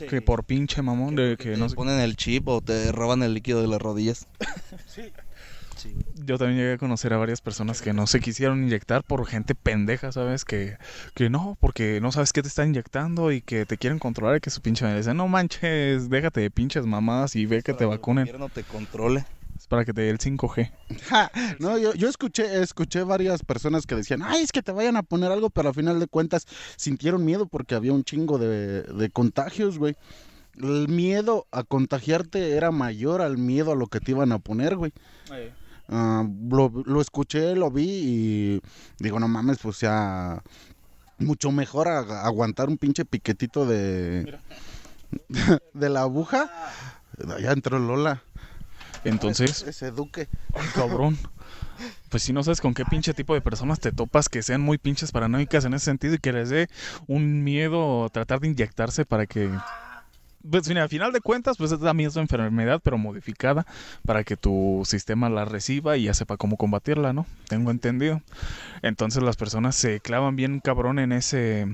Que 0.10 0.22
por 0.22 0.44
pinche 0.44 0.82
mamón 0.82 1.16
de 1.16 1.36
que 1.38 1.52
te 1.52 1.58
no 1.58 1.70
sé- 1.70 1.76
ponen 1.76 2.00
el 2.00 2.16
chip 2.16 2.48
o 2.48 2.62
te 2.62 2.92
roban 2.92 3.22
el 3.24 3.34
líquido 3.36 3.62
de 3.62 3.68
las 3.68 3.82
rodillas. 3.82 4.28
Yo 6.16 6.38
también 6.38 6.58
llegué 6.60 6.74
a 6.74 6.78
conocer 6.78 7.14
a 7.14 7.18
varias 7.18 7.42
personas 7.42 7.82
que 7.82 7.94
no 7.94 8.06
se 8.08 8.20
quisieron 8.20 8.64
inyectar 8.64 9.04
por 9.04 9.26
gente 9.26 9.56
pendeja, 9.56 10.12
¿sabes? 10.12 10.46
Que, 10.46 10.78
que 11.16 11.30
no, 11.30 11.58
porque 11.60 12.00
no 12.02 12.12
sabes 12.12 12.32
qué 12.32 12.42
te 12.42 12.48
están 12.48 12.70
inyectando 12.70 13.32
y 13.32 13.42
que 13.42 13.66
te 13.66 13.78
quieren 13.78 14.00
controlar 14.00 14.38
y 14.38 14.40
que 14.40 14.50
su 14.52 14.62
pinche 14.62 14.86
me 14.86 14.96
dicen, 14.96 15.18
no 15.18 15.28
manches, 15.28 16.10
déjate 16.10 16.42
de 16.42 16.52
pinches 16.52 16.86
mamadas 16.86 17.36
y 17.36 17.46
ve 17.48 17.64
que 17.64 17.74
te 17.74 17.84
El 17.84 17.90
vacunen. 17.90 18.24
gobierno 18.26 18.50
te 18.50 18.64
controle. 18.64 19.26
Es 19.64 19.68
para 19.70 19.86
que 19.86 19.94
te 19.94 20.02
dé 20.02 20.10
el 20.10 20.18
5G. 20.18 20.72
Ja, 21.08 21.32
no, 21.60 21.78
yo, 21.78 21.94
yo 21.94 22.10
escuché, 22.10 22.62
escuché 22.62 23.02
varias 23.04 23.44
personas 23.44 23.86
que 23.88 23.96
decían, 23.96 24.22
ay, 24.22 24.42
es 24.42 24.52
que 24.52 24.62
te 24.62 24.74
vayan 24.74 24.98
a 24.98 25.04
poner 25.04 25.32
algo, 25.32 25.50
pero 25.50 25.70
al 25.70 25.74
final 25.76 26.02
de 26.02 26.08
cuentas 26.08 26.46
sintieron 26.76 27.24
miedo 27.24 27.46
porque 27.48 27.74
había 27.74 27.94
un 27.94 28.04
chingo 28.04 28.38
de, 28.38 28.82
de 28.84 29.10
contagios, 29.10 29.80
güey. 29.80 29.96
El 30.62 30.90
miedo 30.90 31.48
a 31.54 31.64
contagiarte 31.64 32.58
era 32.58 32.72
mayor 32.72 33.22
al 33.22 33.38
miedo 33.38 33.72
a 33.72 33.76
lo 33.76 33.88
que 33.88 34.02
te 34.02 34.12
iban 34.12 34.34
a 34.34 34.40
poner, 34.40 34.76
güey. 34.76 34.92
Ah, 35.88 36.28
lo, 36.50 36.70
lo 36.86 37.00
escuché, 37.00 37.56
lo 37.56 37.72
vi 37.72 37.88
y 37.88 38.62
digo, 39.00 39.18
no 39.18 39.30
mames, 39.30 39.60
pues 39.60 39.80
ya 39.80 40.44
mucho 41.20 41.54
mejor 41.54 41.88
a- 41.88 42.26
aguantar 42.26 42.68
un 42.68 42.78
pinche 42.78 43.06
piquetito 43.06 43.66
de, 43.66 44.40
de 45.74 45.90
la 45.90 46.02
aguja. 46.02 46.52
Ya 47.40 47.54
entró 47.54 47.80
Lola. 47.80 48.24
Entonces, 49.04 49.64
Ese, 49.64 49.92
duque. 49.92 50.28
cabrón. 50.76 51.18
Pues 52.10 52.24
si 52.24 52.34
no 52.34 52.44
sabes 52.44 52.62
con 52.62 52.74
qué 52.74 52.86
pinche 52.86 53.14
tipo 53.14 53.34
de 53.34 53.42
personas 53.42 53.80
te 53.80 53.92
topas 53.92 54.30
que 54.30 54.44
sean 54.44 54.62
muy 54.62 54.78
pinches 54.78 55.12
paranoicas 55.12 55.66
en 55.66 55.74
ese 55.74 55.86
sentido 55.86 56.16
y 56.16 56.20
que 56.20 56.32
les 56.32 56.50
dé 56.50 56.70
un 57.08 57.44
miedo 57.44 58.10
tratar 58.12 58.40
de 58.40 58.48
inyectarse 58.48 59.06
para 59.06 59.26
que... 59.26 59.50
Pues 60.50 60.68
mira, 60.68 60.84
al 60.84 60.90
final 60.90 61.14
de 61.14 61.22
cuentas, 61.22 61.56
pues 61.58 61.72
es 61.72 61.80
la 61.80 61.94
misma 61.94 62.22
enfermedad, 62.22 62.82
pero 62.84 62.98
modificada 62.98 63.66
para 64.06 64.26
que 64.26 64.36
tu 64.36 64.84
sistema 64.86 65.30
la 65.30 65.46
reciba 65.46 65.96
y 65.96 66.04
ya 66.04 66.14
sepa 66.14 66.36
cómo 66.36 66.58
combatirla, 66.58 67.14
¿no? 67.14 67.26
Tengo 67.48 67.72
entendido. 67.72 68.22
Entonces 68.82 69.24
las 69.24 69.38
personas 69.38 69.76
se 69.78 70.02
clavan 70.02 70.36
bien 70.36 70.60
cabrón 70.60 71.00
en 71.00 71.14
ese 71.14 71.66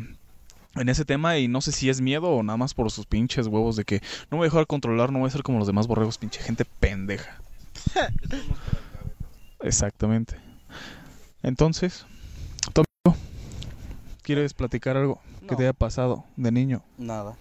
en 0.76 0.90
ese 0.90 1.06
tema 1.06 1.38
y 1.38 1.48
no 1.48 1.62
sé 1.62 1.72
si 1.72 1.90
es 1.90 2.02
miedo 2.02 2.30
o 2.30 2.44
nada 2.44 2.58
más 2.58 2.74
por 2.74 2.92
sus 2.92 3.06
pinches 3.06 3.48
huevos 3.48 3.76
de 3.76 3.86
que 3.86 4.02
no 4.30 4.32
me 4.32 4.38
voy 4.38 4.46
a 4.48 4.50
dejar 4.50 4.68
controlar, 4.68 5.12
no 5.12 5.20
voy 5.20 5.28
a 5.28 5.32
ser 5.32 5.44
como 5.44 5.58
los 5.58 5.68
demás 5.68 5.88
borregos, 5.88 6.18
pinche 6.18 6.42
gente 6.42 6.66
pendeja. 6.66 7.42
Exactamente. 9.62 10.36
Entonces, 11.44 12.06
tu 12.74 12.84
amigo, 13.06 13.22
¿quieres 14.22 14.54
platicar 14.54 14.98
algo 14.98 15.22
que 15.48 15.56
te 15.56 15.64
haya 15.64 15.74
pasado 15.74 16.26
de 16.36 16.52
niño? 16.52 16.84
Nada. 16.98 17.36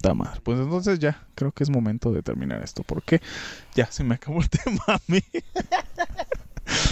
Tamar. 0.00 0.40
Pues 0.42 0.58
entonces 0.58 0.98
ya, 0.98 1.26
creo 1.34 1.52
que 1.52 1.62
es 1.62 1.70
momento 1.70 2.10
de 2.12 2.22
terminar 2.22 2.62
esto. 2.62 2.82
Porque 2.82 3.20
ya 3.74 3.90
se 3.90 4.04
me 4.04 4.14
acabó 4.14 4.40
el 4.40 4.48
tema 4.64 4.82
a 4.86 5.00
mí. 5.06 5.20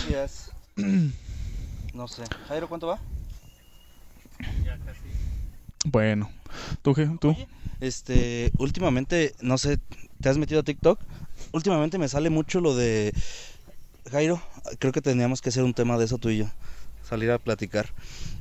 Yes. 0.09 0.51
No 1.95 2.09
sé. 2.09 2.25
Jairo, 2.49 2.69
¿cuánto 2.69 2.89
va? 2.89 2.99
Bueno, 5.85 6.31
¿tú 6.83 6.95
qué? 6.95 7.09
¿Tú? 7.21 7.37
Este, 7.81 8.53
últimamente, 8.59 9.35
no 9.41 9.59
sé, 9.59 9.79
¿te 10.21 10.29
has 10.29 10.39
metido 10.39 10.61
a 10.61 10.65
TikTok? 10.65 10.99
Últimamente 11.53 11.99
me 11.99 12.09
sale 12.09 12.31
mucho 12.31 12.61
lo 12.61 12.75
de 12.75 13.13
Jairo, 14.11 14.41
creo 14.79 14.93
que 14.93 15.03
teníamos 15.03 15.43
que 15.43 15.51
hacer 15.51 15.65
un 15.65 15.75
tema 15.75 15.99
de 15.99 16.07
eso 16.07 16.19
tú 16.19 16.31
y 16.31 16.39
yo, 16.39 16.47
salir 17.09 17.31
a 17.31 17.39
platicar. 17.39 17.91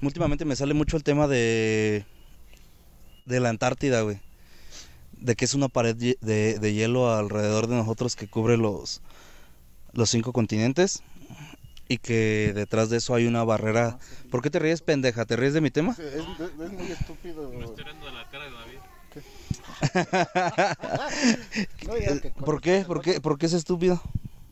Últimamente 0.01 0.45
me 0.45 0.55
sale 0.55 0.73
mucho 0.73 0.97
el 0.97 1.03
tema 1.03 1.27
de 1.27 2.05
de 3.25 3.39
la 3.39 3.49
Antártida, 3.49 4.01
güey. 4.01 4.19
De 5.19 5.35
que 5.35 5.45
es 5.45 5.53
una 5.53 5.69
pared 5.69 5.95
de, 5.95 6.17
de 6.59 6.73
hielo 6.73 7.13
alrededor 7.13 7.67
de 7.67 7.75
nosotros 7.75 8.15
que 8.15 8.27
cubre 8.27 8.57
los 8.57 9.01
los 9.93 10.09
cinco 10.09 10.33
continentes 10.33 11.03
y 11.87 11.97
que 11.97 12.51
detrás 12.55 12.89
de 12.89 12.97
eso 12.97 13.13
hay 13.15 13.25
una 13.27 13.43
barrera. 13.43 13.97
¿Por 14.31 14.41
qué 14.41 14.49
te 14.49 14.59
ríes, 14.59 14.81
pendeja? 14.81 15.25
¿Te 15.25 15.35
ríes 15.35 15.53
de 15.53 15.61
mi 15.61 15.71
tema? 15.71 15.91
Es, 15.91 15.99
es 15.99 16.71
muy 16.71 16.91
estúpido. 16.91 17.51
No, 21.87 21.97
ya 21.97 22.19
que- 22.21 22.31
¿Por 22.31 22.61
qué? 22.61 22.83
¿Por 22.87 23.01
qué? 23.01 23.21
¿Por 23.21 23.37
qué 23.37 23.45
es 23.45 23.53
estúpido? 23.53 24.01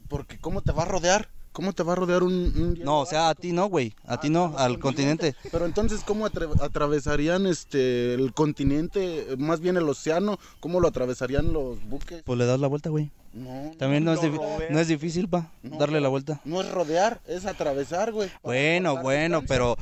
Porque 0.08 0.38
¿cómo 0.38 0.62
te 0.62 0.72
va 0.72 0.84
a 0.84 0.86
rodear? 0.86 1.30
¿Cómo 1.52 1.74
te 1.74 1.84
va 1.84 1.94
a 1.94 1.96
rodear 1.96 2.24
un... 2.24 2.80
No, 2.82 3.02
o 3.02 3.06
sea, 3.06 3.28
a 3.30 3.36
ti 3.36 3.52
no, 3.52 3.65
güey. 3.67 3.94
A 4.06 4.20
ti 4.22 4.30
no, 4.30 4.54
al 4.58 4.80
continente. 4.80 5.36
Pero 5.52 5.65
entonces, 5.65 6.02
¿cómo 6.06 6.26
atre- 6.26 6.50
atravesarían 6.62 7.46
este 7.46 8.13
el 8.13 8.34
continente, 8.34 9.36
más 9.38 9.60
bien 9.60 9.76
el 9.76 9.88
océano? 9.89 10.38
¿Cómo 10.62 10.80
lo 10.80 10.88
atravesarían 10.88 11.52
los 11.52 11.84
buques? 11.89 12.24
Pues 12.24 12.39
le 12.39 12.46
das 12.46 12.60
la 12.60 12.67
vuelta, 12.67 12.89
güey. 12.89 13.12
No, 13.34 13.72
También 13.78 14.04
no, 14.04 14.13
es, 14.13 14.22
no 14.70 14.80
es 14.80 14.88
difícil, 14.88 15.30
pa, 15.30 15.50
No, 15.63 15.78
darle 15.78 16.02
la 16.02 16.10
vuelta. 16.10 16.41
No 16.44 16.60
es 16.62 16.70
rodear, 16.70 17.22
es 17.28 17.46
atravesar, 17.46 18.12
güey. 18.12 18.30
Bueno, 18.44 19.02
bueno, 19.02 19.41
distancia. 19.41 19.48
pero 19.48 19.78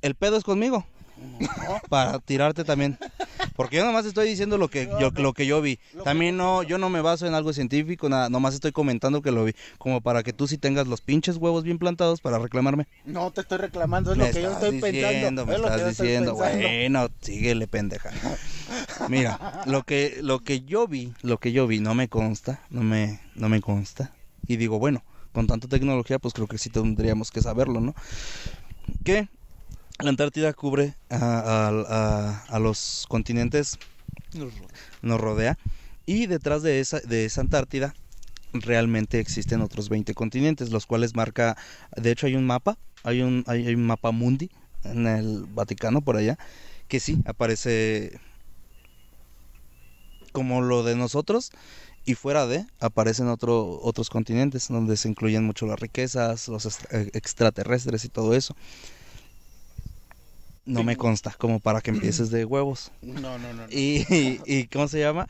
el 0.00 0.14
pedo 0.14 0.36
es 0.36 0.44
conmigo. 0.44 0.86
Para 1.90 2.18
tirarte 2.20 2.64
también. 2.64 2.98
Porque 3.60 3.76
yo 3.76 3.84
nomás 3.84 4.06
estoy 4.06 4.26
diciendo 4.26 4.56
lo 4.56 4.68
que 4.68 4.88
yo, 4.98 5.10
lo 5.10 5.34
que 5.34 5.44
yo 5.44 5.60
vi. 5.60 5.78
También 6.02 6.38
no, 6.38 6.62
yo 6.62 6.78
no 6.78 6.88
me 6.88 7.02
baso 7.02 7.26
en 7.26 7.34
algo 7.34 7.52
científico, 7.52 8.08
nada, 8.08 8.30
nomás 8.30 8.54
estoy 8.54 8.72
comentando 8.72 9.20
que 9.20 9.32
lo 9.32 9.44
vi. 9.44 9.52
Como 9.76 10.00
para 10.00 10.22
que 10.22 10.32
tú 10.32 10.46
sí 10.46 10.56
tengas 10.56 10.86
los 10.86 11.02
pinches 11.02 11.36
huevos 11.36 11.62
bien 11.62 11.78
plantados 11.78 12.22
para 12.22 12.38
reclamarme. 12.38 12.88
No 13.04 13.30
te 13.32 13.42
estoy 13.42 13.58
reclamando, 13.58 14.12
es 14.12 14.16
me 14.16 14.28
lo 14.28 14.32
que 14.32 14.40
yo 14.40 14.52
estoy 14.52 14.76
diciendo, 14.76 15.44
pensando. 15.44 15.46
me 15.46 15.54
es 15.56 15.60
lo 15.60 15.66
que 15.66 15.74
estás 15.74 15.90
estoy 15.90 16.06
diciendo. 16.06 16.34
Bueno, 16.36 17.08
síguele, 17.20 17.68
pendeja. 17.68 18.10
Mira, 19.10 19.60
lo 19.66 19.82
que, 19.82 20.20
lo 20.22 20.40
que 20.40 20.62
yo 20.62 20.88
vi, 20.88 21.12
lo 21.20 21.36
que 21.36 21.52
yo 21.52 21.66
vi 21.66 21.80
no 21.80 21.94
me 21.94 22.08
consta, 22.08 22.62
no 22.70 22.82
me, 22.82 23.20
no 23.34 23.50
me 23.50 23.60
consta. 23.60 24.14
Y 24.46 24.56
digo, 24.56 24.78
bueno, 24.78 25.04
con 25.32 25.46
tanta 25.46 25.68
tecnología, 25.68 26.18
pues 26.18 26.32
creo 26.32 26.46
que 26.46 26.56
sí 26.56 26.70
tendríamos 26.70 27.30
que 27.30 27.42
saberlo, 27.42 27.82
¿no? 27.82 27.94
Que 29.04 29.28
la 30.02 30.10
Antártida 30.10 30.52
cubre 30.52 30.94
a, 31.08 31.16
a- 31.16 31.68
a- 31.68 32.44
a 32.48 32.58
los 32.58 33.04
continentes, 33.08 33.78
nos 35.02 35.20
rodea, 35.20 35.58
y 36.06 36.26
detrás 36.26 36.62
de 36.62 36.80
esa, 36.80 37.00
de 37.00 37.24
esa 37.24 37.40
Antártida 37.42 37.94
realmente 38.52 39.20
existen 39.20 39.60
otros 39.60 39.88
20 39.88 40.14
continentes, 40.14 40.70
los 40.70 40.86
cuales 40.86 41.14
marca, 41.14 41.56
de 41.96 42.10
hecho 42.10 42.26
hay 42.26 42.34
un 42.36 42.46
mapa, 42.46 42.78
hay 43.02 43.22
un, 43.22 43.44
hay, 43.46 43.66
hay 43.66 43.74
un 43.74 43.86
mapa 43.86 44.10
mundi 44.10 44.50
en 44.84 45.06
el 45.06 45.44
Vaticano 45.48 46.00
por 46.00 46.16
allá, 46.16 46.36
que 46.88 47.00
sí 47.00 47.22
aparece 47.26 48.18
como 50.32 50.62
lo 50.62 50.82
de 50.84 50.96
nosotros 50.96 51.50
y 52.04 52.14
fuera 52.14 52.46
de 52.46 52.66
aparecen 52.80 53.28
otro, 53.28 53.80
otros 53.82 54.08
continentes 54.10 54.68
donde 54.68 54.96
se 54.96 55.08
incluyen 55.08 55.44
mucho 55.44 55.66
las 55.66 55.78
riquezas, 55.78 56.48
los 56.48 56.66
eh, 56.92 57.10
extraterrestres 57.14 58.04
y 58.04 58.08
todo 58.08 58.34
eso. 58.34 58.54
No 60.70 60.84
me 60.84 60.96
consta, 60.96 61.34
como 61.36 61.60
para 61.60 61.80
que 61.80 61.90
empieces 61.90 62.30
de 62.30 62.44
huevos. 62.44 62.92
No, 63.02 63.38
no, 63.38 63.52
no. 63.52 63.66
no. 63.66 63.66
Y, 63.70 64.04
y, 64.10 64.40
y 64.46 64.66
¿cómo 64.68 64.88
se 64.88 65.00
llama? 65.00 65.26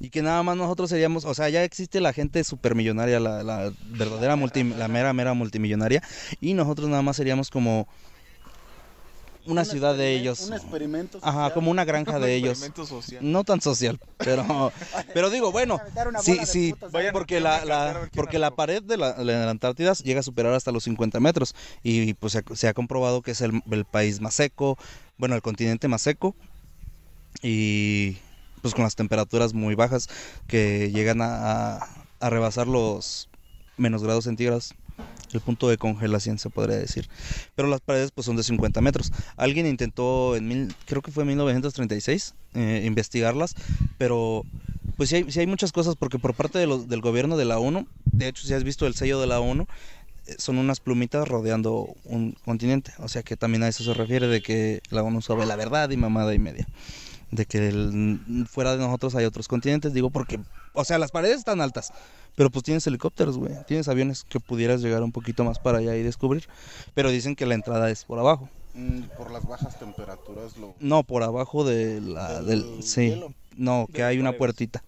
Y 0.00 0.10
que 0.10 0.22
nada 0.22 0.42
más 0.42 0.56
nosotros 0.56 0.90
seríamos, 0.90 1.24
o 1.24 1.34
sea, 1.34 1.48
ya 1.48 1.64
existe 1.64 2.00
la 2.00 2.12
gente 2.12 2.44
supermillonaria, 2.44 3.18
la, 3.18 3.42
la 3.42 3.72
verdadera 3.90 4.36
multi, 4.36 4.62
la 4.62 4.86
mera, 4.88 5.12
mera 5.12 5.34
multimillonaria, 5.34 6.02
y 6.40 6.54
nosotros 6.54 6.88
nada 6.88 7.02
más 7.02 7.16
seríamos 7.16 7.50
como 7.50 7.88
una 9.48 9.62
Un 9.62 9.66
ciudad 9.66 9.96
de 9.96 10.14
ellos. 10.14 10.40
Un 10.40 10.52
experimento 10.54 11.18
Ajá, 11.22 11.32
social. 11.32 11.52
como 11.54 11.70
una 11.70 11.84
granja 11.84 12.18
de 12.18 12.34
ellos. 12.34 12.50
experimento 12.52 12.86
social. 12.86 13.20
No 13.32 13.44
tan 13.44 13.60
social, 13.60 13.98
pero, 14.18 14.72
pero 15.14 15.30
digo, 15.30 15.50
bueno, 15.50 15.80
sí, 16.22 16.38
sí, 16.46 16.74
porque 17.12 17.40
la, 17.40 17.64
la- 17.64 18.08
porque 18.14 18.38
la 18.38 18.54
pared 18.54 18.82
de 18.82 18.96
la, 18.96 19.12
de 19.14 19.24
la 19.24 19.50
Antártida 19.50 19.92
llega 19.94 20.20
a 20.20 20.22
superar 20.22 20.52
hasta 20.52 20.70
los 20.72 20.84
50 20.84 21.18
metros 21.20 21.54
y 21.82 22.14
pues 22.14 22.32
se, 22.34 22.38
ha- 22.40 22.56
se 22.56 22.68
ha 22.68 22.74
comprobado 22.74 23.22
que 23.22 23.30
es 23.32 23.40
el, 23.40 23.62
el 23.70 23.84
país 23.84 24.20
más 24.20 24.34
seco, 24.34 24.76
bueno, 25.16 25.34
el 25.34 25.42
continente 25.42 25.88
más 25.88 26.02
seco 26.02 26.36
y 27.42 28.18
pues 28.62 28.74
con 28.74 28.84
las 28.84 28.96
temperaturas 28.96 29.54
muy 29.54 29.74
bajas 29.74 30.08
que 30.46 30.90
llegan 30.92 31.22
a, 31.22 31.76
a- 31.76 31.88
a 32.20 32.30
rebasar 32.30 32.66
los 32.66 33.28
menos 33.76 34.02
grados 34.02 34.24
centígrados. 34.24 34.74
El 35.32 35.40
punto 35.40 35.68
de 35.68 35.76
congelación 35.76 36.38
se 36.38 36.50
podría 36.50 36.76
decir. 36.76 37.08
Pero 37.54 37.68
las 37.68 37.80
paredes 37.80 38.10
pues 38.12 38.24
son 38.24 38.36
de 38.36 38.42
50 38.42 38.80
metros. 38.80 39.12
Alguien 39.36 39.66
intentó 39.66 40.36
en 40.36 40.48
mil, 40.48 40.74
creo 40.86 41.02
que 41.02 41.10
fue 41.10 41.24
en 41.24 41.28
1936 41.28 42.34
eh, 42.54 42.82
investigarlas, 42.86 43.54
pero 43.98 44.44
pues 44.96 45.10
sí 45.10 45.16
hay, 45.16 45.26
hay 45.36 45.46
muchas 45.46 45.72
cosas 45.72 45.96
porque 45.96 46.18
por 46.18 46.34
parte 46.34 46.58
del 46.58 47.00
gobierno 47.00 47.36
de 47.36 47.44
la 47.44 47.58
ONU, 47.58 47.86
de 48.04 48.28
hecho 48.28 48.46
si 48.46 48.54
has 48.54 48.64
visto 48.64 48.86
el 48.86 48.94
sello 48.94 49.20
de 49.20 49.26
la 49.26 49.40
ONU, 49.40 49.66
eh, 50.26 50.34
son 50.38 50.58
unas 50.58 50.80
plumitas 50.80 51.28
rodeando 51.28 51.94
un 52.04 52.32
continente. 52.44 52.92
O 52.98 53.08
sea 53.08 53.22
que 53.22 53.36
también 53.36 53.62
a 53.62 53.68
eso 53.68 53.84
se 53.84 53.94
refiere 53.94 54.28
de 54.28 54.40
que 54.40 54.80
la 54.90 55.02
ONU 55.02 55.20
sabe 55.20 55.46
la 55.46 55.56
verdad 55.56 55.90
y 55.90 55.96
mamada 55.96 56.34
y 56.34 56.38
media. 56.38 56.66
De 57.30 57.44
que 57.46 57.68
el- 57.68 58.46
fuera 58.48 58.72
de 58.72 58.78
nosotros 58.78 59.14
hay 59.14 59.24
otros 59.26 59.48
continentes, 59.48 59.92
digo 59.92 60.10
porque, 60.10 60.40
o 60.72 60.84
sea, 60.84 60.98
las 60.98 61.10
paredes 61.10 61.38
están 61.38 61.60
altas, 61.60 61.92
pero 62.34 62.50
pues 62.50 62.64
tienes 62.64 62.86
helicópteros, 62.86 63.36
güey, 63.36 63.52
tienes 63.66 63.86
aviones 63.88 64.24
que 64.24 64.40
pudieras 64.40 64.80
llegar 64.80 65.02
un 65.02 65.12
poquito 65.12 65.44
más 65.44 65.58
para 65.58 65.78
allá 65.78 65.94
y 65.96 66.02
descubrir, 66.02 66.48
pero 66.94 67.10
dicen 67.10 67.36
que 67.36 67.44
la 67.44 67.54
entrada 67.54 67.90
es 67.90 68.04
por 68.04 68.18
abajo, 68.18 68.48
Mm, 68.74 69.02
por 69.16 69.30
las 69.32 69.44
bajas 69.46 69.78
temperaturas 69.78 70.56
lo... 70.56 70.74
no 70.78 71.02
por 71.02 71.22
abajo 71.22 71.64
de 71.64 72.00
la, 72.00 72.42
Del 72.42 72.62
del, 72.76 72.82
sí, 72.82 73.08
hielo. 73.08 73.32
no, 73.56 73.88
que 73.92 74.04
hay 74.04 74.18
una 74.18 74.32
puertita, 74.32 74.82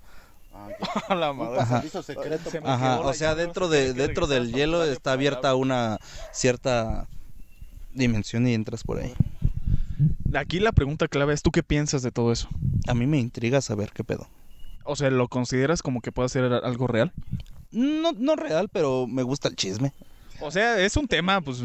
Ah, 0.54 0.68
la 1.14 1.32
madre. 1.32 1.88
secreto. 2.02 2.50
Se 2.50 2.58
ajá, 2.58 3.00
o 3.00 3.12
sea, 3.14 3.34
dentro 3.34 3.68
de 3.68 3.92
dentro 3.94 4.26
del 4.26 4.52
hielo 4.52 4.84
está 4.84 5.12
abierta 5.12 5.54
una 5.54 5.98
cierta 6.32 7.06
dimensión 7.92 8.46
y 8.46 8.54
entras 8.54 8.84
por 8.84 8.98
ahí. 8.98 9.12
Aquí 10.34 10.60
la 10.60 10.72
pregunta 10.72 11.08
clave 11.08 11.34
es, 11.34 11.42
¿tú 11.42 11.50
qué 11.50 11.62
piensas 11.62 12.02
de 12.02 12.10
todo 12.10 12.32
eso? 12.32 12.48
A 12.86 12.94
mí 12.94 13.06
me 13.06 13.18
intriga 13.18 13.60
saber 13.60 13.90
qué 13.92 14.04
pedo. 14.04 14.28
O 14.84 14.96
sea, 14.96 15.10
¿lo 15.10 15.28
consideras 15.28 15.82
como 15.82 16.00
que 16.00 16.12
puede 16.12 16.28
ser 16.28 16.44
algo 16.44 16.86
real? 16.86 17.12
No, 17.70 18.12
no 18.12 18.36
real, 18.36 18.68
pero 18.68 19.06
me 19.06 19.22
gusta 19.22 19.48
el 19.48 19.56
chisme. 19.56 19.92
O 20.40 20.50
sea, 20.50 20.80
es 20.80 20.96
un 20.96 21.06
tema, 21.06 21.40
pues, 21.40 21.60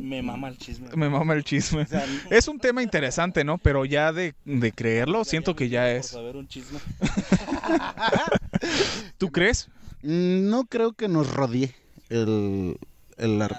Me 0.00 0.22
mama 0.22 0.48
el 0.48 0.56
chisme. 0.56 0.88
me 0.96 1.08
mama 1.10 1.34
el 1.34 1.44
chisme. 1.44 1.86
Es 2.30 2.48
un 2.48 2.58
tema 2.58 2.82
interesante, 2.82 3.44
¿no? 3.44 3.58
Pero 3.58 3.84
ya 3.84 4.12
de, 4.12 4.34
de 4.44 4.72
creerlo, 4.72 5.24
siento 5.24 5.54
que 5.56 5.68
ya 5.68 5.82
Por 5.82 5.90
es. 5.90 6.06
saber 6.06 6.36
un 6.36 6.48
chisme. 6.48 6.78
¿Tú 9.18 9.30
crees? 9.30 9.68
Mm, 10.02 10.48
No 10.48 10.64
creo 10.64 10.92
que 10.92 11.08
nos 11.08 11.32
rodee 11.32 11.74
el, 12.08 12.76
el 13.16 13.40
ar- 13.42 13.52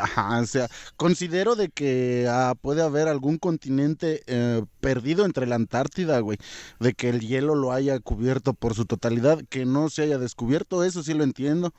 Ajá, 0.00 0.40
o 0.40 0.46
sea, 0.46 0.68
considero 0.96 1.54
de 1.56 1.68
que 1.68 2.26
ah, 2.28 2.54
puede 2.60 2.82
haber 2.82 3.08
algún 3.08 3.38
continente 3.38 4.22
eh, 4.26 4.62
perdido 4.80 5.24
entre 5.24 5.46
la 5.46 5.56
Antártida, 5.56 6.18
güey, 6.20 6.38
de 6.80 6.94
que 6.94 7.08
el 7.08 7.20
hielo 7.20 7.54
lo 7.54 7.72
haya 7.72 7.98
cubierto 8.00 8.54
por 8.54 8.74
su 8.74 8.84
totalidad, 8.86 9.40
que 9.48 9.64
no 9.66 9.88
se 9.90 10.02
haya 10.02 10.18
descubierto, 10.18 10.84
eso 10.84 11.02
sí 11.02 11.14
lo 11.14 11.24
entiendo 11.24 11.72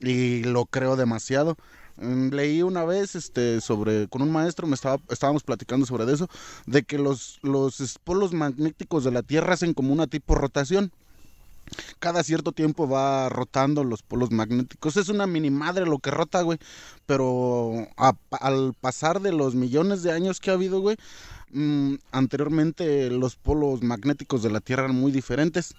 y 0.00 0.42
lo 0.44 0.66
creo 0.66 0.96
demasiado. 0.96 1.56
Mm, 1.96 2.30
Leí 2.30 2.62
una 2.62 2.84
vez 2.84 3.14
este 3.14 3.60
sobre 3.60 4.08
con 4.08 4.22
un 4.22 4.32
maestro 4.32 4.66
me 4.66 4.74
estaba 4.74 4.98
estábamos 5.10 5.42
platicando 5.42 5.84
sobre 5.86 6.10
eso 6.10 6.28
de 6.66 6.82
que 6.84 6.98
los 6.98 7.38
los 7.42 7.98
polos 8.02 8.32
magnéticos 8.32 9.04
de 9.04 9.10
la 9.10 9.22
Tierra 9.22 9.52
hacen 9.54 9.74
como 9.74 9.92
una 9.92 10.06
tipo 10.06 10.34
rotación 10.34 10.90
cada 11.98 12.22
cierto 12.22 12.52
tiempo 12.52 12.88
va 12.88 13.28
rotando 13.28 13.84
los 13.84 14.02
polos 14.02 14.30
magnéticos. 14.30 14.96
Es 14.96 15.08
una 15.08 15.26
mini 15.26 15.50
madre 15.50 15.86
lo 15.86 15.98
que 15.98 16.10
rota, 16.10 16.42
güey. 16.42 16.58
Pero 17.06 17.88
al 17.96 18.74
pasar 18.80 19.20
de 19.20 19.32
los 19.32 19.54
millones 19.54 20.02
de 20.02 20.12
años 20.12 20.40
que 20.40 20.50
ha 20.50 20.54
habido, 20.54 20.80
güey, 20.80 20.96
mm, 21.52 21.94
anteriormente 22.12 23.10
los 23.10 23.36
polos 23.36 23.82
magnéticos 23.82 24.42
de 24.42 24.50
la 24.50 24.60
Tierra 24.60 24.84
eran 24.84 24.96
muy 24.96 25.12
diferentes. 25.12 25.74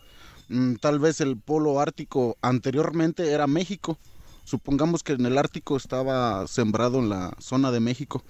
Mm, 0.50 0.76
tal 0.76 1.00
vez 1.00 1.22
el 1.22 1.38
polo 1.38 1.80
ártico 1.80 2.38
anteriormente 2.42 3.32
era 3.32 3.48
México. 3.48 3.98
Supongamos 4.46 5.04
que 5.04 5.14
en 5.14 5.26
el 5.26 5.38
Ártico 5.38 5.78
estaba 5.78 6.48
sembrado 6.48 7.00
en 7.00 7.10
la 7.10 7.34
zona 7.40 7.72
de 7.72 7.80
México. 7.80 8.24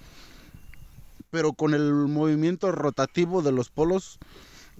Pero 1.30 1.52
con 1.52 1.74
el 1.74 1.92
movimiento 1.92 2.70
rotativo 2.70 3.42
de 3.42 3.50
los 3.50 3.68
polos, 3.68 4.18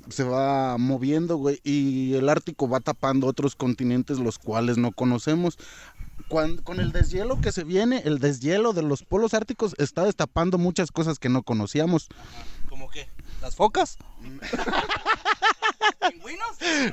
se 0.08 0.24
va 0.24 0.76
moviendo, 0.78 1.36
güey, 1.36 1.60
y 1.64 2.14
el 2.14 2.28
Ártico 2.28 2.68
va 2.68 2.80
tapando 2.80 3.26
otros 3.26 3.56
continentes 3.56 4.18
los 4.18 4.38
cuales 4.38 4.78
no 4.78 4.92
conocemos. 4.92 5.56
Con 6.28 6.80
el 6.80 6.92
deshielo 6.92 7.40
que 7.40 7.52
se 7.52 7.64
viene, 7.64 8.02
el 8.04 8.18
deshielo 8.18 8.72
de 8.72 8.82
los 8.82 9.02
polos 9.02 9.34
árticos 9.34 9.74
está 9.78 10.04
destapando 10.04 10.58
muchas 10.58 10.90
cosas 10.90 11.18
que 11.18 11.28
no 11.28 11.42
conocíamos. 11.42 12.08
¿Cómo 12.68 12.88
qué? 12.88 13.08
¿Las 13.42 13.56
focas? 13.56 13.98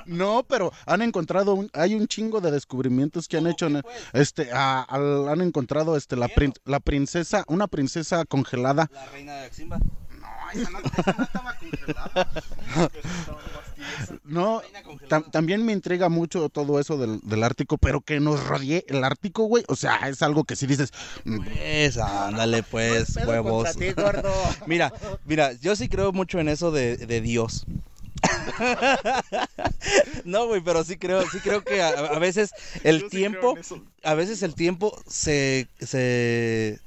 No, 0.06 0.44
pero 0.44 0.72
han 0.86 1.02
encontrado, 1.02 1.54
un- 1.54 1.70
hay 1.74 1.96
un 1.96 2.08
chingo 2.08 2.42
de 2.42 2.52
descubrimientos 2.52 3.28
que 3.28 3.38
han 3.38 3.48
hecho, 3.48 3.68
en- 3.68 3.82
este, 4.14 4.50
ah, 4.54 4.86
al- 4.88 5.28
han 5.30 5.42
encontrado, 5.42 5.96
este, 5.98 6.16
la, 6.16 6.28
prin- 6.28 6.54
la 6.66 6.80
princesa, 6.80 7.44
una 7.48 7.68
princesa 7.68 8.26
congelada. 8.26 8.90
La 8.94 9.06
reina 9.08 9.34
de 9.36 9.46
Aximba. 9.46 9.78
No, 9.78 10.28
tam- 15.12 15.30
también 15.30 15.66
me 15.66 15.74
intriga 15.74 16.08
mucho 16.08 16.48
todo 16.50 16.80
eso 16.80 16.98
del, 16.98 17.20
del 17.24 17.44
Ártico, 17.44 17.78
pero 17.78 18.00
que 18.02 18.20
nos 18.22 18.42
rodee 18.46 18.86
el 18.88 19.04
Ártico, 19.04 19.44
güey. 19.44 19.66
O 19.68 19.76
sea, 19.76 20.08
es 20.08 20.22
algo 20.22 20.46
que 20.46 20.56
si 20.56 20.68
dices, 20.68 20.94
mm, 21.26 21.40
Pues, 21.44 21.98
ándale, 21.98 22.64
pues, 22.72 23.18
huevos. 23.18 23.76
mira, 24.66 24.94
mira, 25.26 25.52
yo 25.54 25.76
sí 25.76 25.90
creo 25.90 26.14
mucho 26.14 26.40
en 26.40 26.48
eso 26.48 26.72
de, 26.72 26.96
de 26.98 27.22
Dios. 27.22 27.66
no, 30.26 30.48
güey, 30.48 30.62
pero 30.62 30.84
sí 30.84 30.96
creo, 30.96 31.28
sí 31.30 31.40
creo 31.40 31.64
que 31.64 31.82
a, 31.82 31.90
a 31.90 32.20
veces 32.20 32.52
el 32.84 33.10
tiempo, 33.10 33.58
a 34.04 34.14
veces 34.14 34.44
el 34.44 34.54
tiempo 34.56 34.96
se, 35.08 35.68
se, 35.80 36.80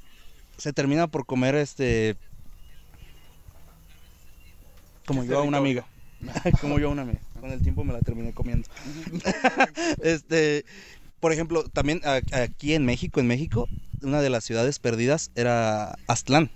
se 0.57 0.73
termina 0.73 1.09
por 1.09 1.27
comer 1.27 1.57
este, 1.57 2.17
como 5.07 5.25
yo 5.25 5.39
a 5.39 5.43
una 5.43 5.59
amiga, 5.59 5.87
como 6.61 6.79
yo 6.79 6.89
a 6.89 6.93
una 6.93 7.03
amiga. 7.03 7.21
Con 7.45 7.53
el 7.53 7.61
tiempo 7.61 7.85
me 7.85 7.93
la 7.93 8.01
terminé 8.01 8.33
comiendo. 8.33 8.67
este, 10.03 10.65
por 11.21 11.31
ejemplo, 11.31 11.65
también 11.65 12.01
aquí 12.33 12.73
en 12.73 12.87
México, 12.87 13.21
en 13.21 13.27
México, 13.27 13.69
una 14.01 14.23
de 14.23 14.31
las 14.31 14.45
ciudades 14.45 14.79
perdidas 14.79 15.31
era 15.35 15.99
Aztlán, 16.07 16.51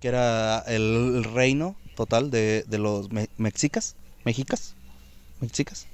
que 0.00 0.08
era 0.08 0.60
el, 0.60 1.24
reino 1.24 1.76
total 1.94 2.30
de, 2.30 2.64
de 2.66 2.78
los 2.78 3.12
me- 3.12 3.28
mexicas, 3.36 3.94
mexicas, 4.24 4.76
mexicas, 5.42 5.86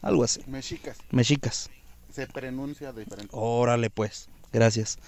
algo 0.00 0.22
así, 0.22 0.42
mexicas. 0.46 0.98
mexicas. 1.10 1.70
Se 2.14 2.28
pronuncia 2.28 2.92
diferente. 2.92 3.30
Órale, 3.32 3.90
pues, 3.90 4.28
gracias. 4.52 4.98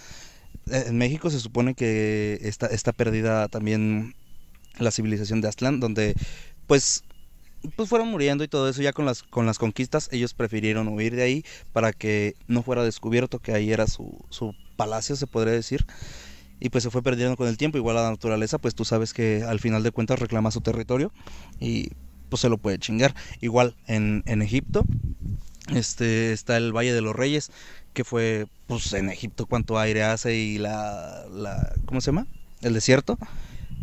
Eh, 0.69 0.87
En 0.89 0.99
México 0.99 1.31
se 1.31 1.39
supone 1.39 1.77
que 1.77 2.41
está, 2.43 2.67
está 2.67 2.91
perdida 2.91 3.47
también 3.47 4.17
la 4.81 4.91
civilización 4.91 5.41
de 5.43 5.47
Aztlán, 5.47 5.79
donde 5.79 6.17
pues, 6.67 7.05
pues 7.77 7.89
fueron 7.89 8.09
muriendo 8.09 8.45
y 8.45 8.49
todo 8.49 8.69
eso. 8.69 8.83
Ya 8.83 8.93
con 8.93 9.07
las, 9.07 9.23
con 9.23 9.47
las 9.47 9.59
conquistas, 9.59 10.09
ellos 10.13 10.35
prefirieron 10.35 10.89
huir 10.89 11.17
de 11.17 11.23
ahí 11.23 11.45
para 11.73 11.93
que 11.93 12.35
no 12.47 12.63
fuera 12.63 12.85
descubierto 12.85 13.39
que 13.39 13.53
ahí 13.53 13.73
era 13.73 13.87
su, 13.87 14.25
su 14.31 14.55
palacio, 14.77 15.17
se 15.17 15.27
podría 15.27 15.53
decir. 15.55 15.87
Y 16.61 16.69
pues 16.69 16.85
se 16.85 16.91
fue 16.91 17.03
perdiendo 17.03 17.37
con 17.37 17.49
el 17.49 17.57
tiempo. 17.57 17.79
Igual 17.79 17.97
la 17.97 18.11
naturaleza, 18.11 18.59
pues 18.59 18.75
tú 18.75 18.85
sabes 18.85 19.13
que 19.13 19.43
al 19.43 19.61
final 19.61 19.83
de 19.83 19.91
cuentas 19.91 20.19
reclama 20.19 20.51
su 20.51 20.61
territorio 20.61 21.13
y 21.59 21.91
pues 22.29 22.41
se 22.41 22.49
lo 22.49 22.59
puede 22.59 22.79
chingar. 22.79 23.15
Igual 23.41 23.77
en, 23.87 24.23
en 24.27 24.43
Egipto, 24.43 24.85
este 25.75 26.33
está 26.33 26.57
el 26.57 26.73
Valle 26.73 26.93
de 26.93 27.01
los 27.01 27.15
Reyes, 27.15 27.51
que 27.93 28.05
fue 28.05 28.47
pues 28.67 28.93
en 28.93 29.11
Egipto 29.11 29.47
cuánto 29.47 29.79
aire 29.79 30.03
hace 30.03 30.37
y 30.37 30.59
la, 30.59 31.27
la 31.31 31.75
¿cómo 31.85 32.01
se 32.01 32.07
llama? 32.07 32.27
El 32.61 32.75
desierto. 32.75 33.19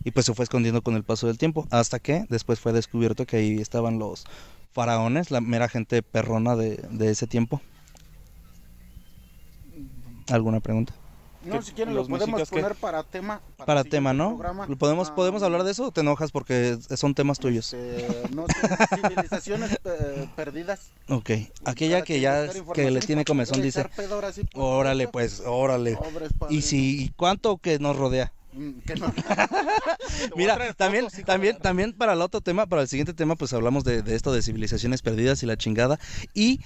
Y 0.09 0.11
pues 0.11 0.25
se 0.25 0.33
fue 0.33 0.41
escondiendo 0.41 0.81
con 0.81 0.95
el 0.95 1.03
paso 1.03 1.27
del 1.27 1.37
tiempo, 1.37 1.67
hasta 1.69 1.99
que 1.99 2.25
después 2.29 2.59
fue 2.59 2.73
descubierto 2.73 3.27
que 3.27 3.37
ahí 3.37 3.61
estaban 3.61 3.99
los 3.99 4.25
faraones, 4.71 5.29
la 5.29 5.39
mera 5.39 5.69
gente 5.69 6.01
perrona 6.01 6.55
de, 6.55 6.77
de 6.89 7.11
ese 7.11 7.27
tiempo. 7.27 7.61
¿Alguna 10.31 10.61
pregunta? 10.61 10.95
No, 11.45 11.61
si 11.61 11.73
quieren 11.73 11.93
lo 11.93 12.07
podemos 12.07 12.27
mexicas, 12.27 12.49
¿qué? 12.49 12.61
poner 12.61 12.75
para 12.75 13.03
tema. 13.03 13.39
Para 13.63 13.83
tema, 13.83 14.11
¿no? 14.11 14.29
programa. 14.29 14.65
¿Podemos, 14.79 15.09
Ah, 15.09 15.15
¿Podemos 15.15 15.43
hablar 15.43 15.63
de 15.63 15.73
eso 15.73 15.85
o 15.85 15.91
te 15.91 16.01
enojas 16.01 16.31
porque 16.31 16.79
son 16.95 17.13
temas 17.13 17.37
tuyos? 17.37 17.71
este, 17.71 18.33
no 18.33 18.47
sé, 18.47 18.95
civilizaciones 18.95 19.79
eh, 19.85 20.27
perdidas. 20.35 20.89
Ok, 21.07 21.29
aquella 21.65 22.01
que 22.01 22.19
ya 22.19 22.47
que 22.73 22.89
le 22.89 22.99
tiene 23.01 23.25
comezón 23.25 23.61
dice, 23.61 23.85
por 24.53 24.63
órale 24.63 25.07
pues, 25.07 25.43
órale. 25.45 25.99
¿Y 26.49 26.63
si 26.63 27.03
y 27.03 27.09
cuánto 27.09 27.57
que 27.57 27.77
nos 27.77 27.95
rodea? 27.95 28.33
Mm, 28.53 28.79
que 28.79 28.95
no- 28.95 29.13
Mira, 30.35 30.73
también, 30.73 31.07
también, 31.25 31.57
también 31.59 31.93
para 31.93 32.13
el 32.13 32.21
otro 32.21 32.41
tema, 32.41 32.65
para 32.65 32.81
el 32.81 32.87
siguiente 32.87 33.13
tema, 33.13 33.35
pues 33.35 33.53
hablamos 33.53 33.83
de, 33.83 34.01
de 34.01 34.15
esto 34.15 34.31
de 34.33 34.41
civilizaciones 34.41 35.01
perdidas 35.01 35.43
y 35.43 35.45
la 35.45 35.57
chingada. 35.57 35.99
Y 36.33 36.59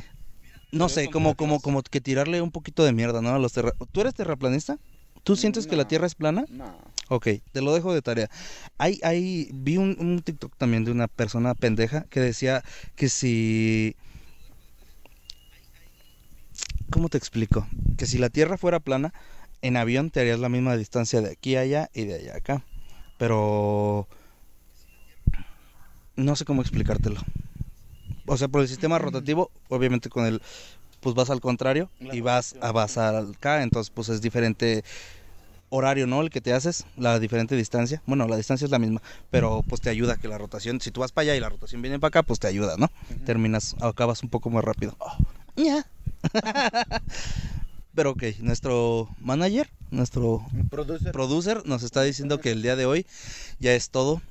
no 0.71 0.89
sé, 0.89 1.09
como, 1.09 1.35
como, 1.35 1.59
como 1.59 1.83
que 1.83 2.01
tirarle 2.01 2.41
un 2.41 2.51
poquito 2.51 2.83
de 2.83 2.93
mierda, 2.93 3.21
¿no? 3.21 3.29
A 3.35 3.39
los 3.39 3.53
terra... 3.53 3.71
¿Tú 3.91 4.01
eres 4.01 4.13
terraplanista? 4.13 4.77
¿Tú 5.23 5.35
sientes 5.35 5.67
que 5.67 5.75
la. 5.75 5.87
Tierra 5.87 6.07
es 6.07 6.15
plana? 6.15 6.45
No. 6.49 6.75
Ok, 7.09 7.27
te 7.51 7.61
lo 7.61 7.73
dejo 7.73 7.93
de 7.93 8.01
tarea. 8.01 8.29
Hay, 8.77 8.99
hay, 9.03 9.49
vi 9.53 9.77
un, 9.77 9.95
un 9.99 10.21
TikTok 10.21 10.55
también 10.57 10.83
de 10.83 10.91
una 10.91 11.07
persona 11.07 11.53
pendeja 11.53 12.05
que 12.09 12.19
decía 12.19 12.63
que 12.95 13.09
si... 13.09 13.95
¿Cómo 16.89 17.09
te 17.09 17.17
explico? 17.17 17.67
Que 17.97 18.05
si 18.05 18.17
la 18.17 18.29
Tierra 18.29 18.57
fuera 18.57 18.79
plana, 18.79 19.13
en 19.63 19.77
avión 19.77 20.11
te 20.11 20.19
harías 20.19 20.39
la 20.39 20.49
misma 20.49 20.75
distancia 20.75 21.21
de 21.21 21.31
aquí 21.31 21.55
a 21.55 21.61
allá 21.61 21.89
y 21.93 22.03
de 22.03 22.15
allá 22.15 22.33
a 22.33 22.37
acá. 22.37 22.63
Pero... 23.17 24.07
No 26.15 26.35
sé 26.35 26.45
cómo 26.45 26.61
explicártelo. 26.61 27.19
O 28.27 28.37
sea, 28.37 28.49
por 28.49 28.61
el 28.61 28.67
sistema 28.67 28.99
rotativo, 28.99 29.49
obviamente 29.69 30.09
con 30.09 30.25
el... 30.25 30.41
Pues 30.99 31.15
vas 31.15 31.29
al 31.29 31.41
contrario 31.41 31.89
y 31.99 32.21
vas 32.21 32.55
a 32.61 32.71
vas 32.71 32.97
acá, 32.97 33.61
entonces 33.63 33.91
pues 33.93 34.07
es 34.07 34.21
diferente 34.21 34.85
horario, 35.67 36.07
¿no? 36.07 36.21
El 36.21 36.29
que 36.29 36.39
te 36.39 36.53
haces, 36.53 36.85
la 36.95 37.19
diferente 37.19 37.57
distancia. 37.57 38.01
Bueno, 38.05 38.25
la 38.27 38.37
distancia 38.37 38.63
es 38.63 38.71
la 38.71 38.79
misma, 38.79 39.01
pero 39.29 39.65
pues 39.67 39.81
te 39.81 39.89
ayuda 39.89 40.15
que 40.15 40.29
la 40.29 40.37
rotación, 40.37 40.79
si 40.79 40.91
tú 40.91 41.01
vas 41.01 41.11
para 41.11 41.23
allá 41.23 41.35
y 41.35 41.41
la 41.41 41.49
rotación 41.49 41.81
viene 41.81 41.99
para 41.99 42.07
acá, 42.09 42.23
pues 42.23 42.39
te 42.39 42.47
ayuda, 42.47 42.75
¿no? 42.77 42.89
Terminas, 43.25 43.75
acabas 43.81 44.23
un 44.23 44.29
poco 44.29 44.49
más 44.49 44.63
rápido. 44.63 44.95
Ya. 45.57 45.85
pero 47.95 48.11
ok, 48.11 48.23
nuestro 48.39 49.09
manager, 49.19 49.69
nuestro 49.91 50.45
Producer. 50.69 51.11
producer 51.11 51.61
nos 51.65 51.83
está 51.83 52.01
diciendo 52.03 52.39
que 52.39 52.51
el 52.51 52.61
día 52.61 52.75
de 52.75 52.85
hoy 52.85 53.05
ya 53.59 53.73
es 53.73 53.89
todo 53.89 54.21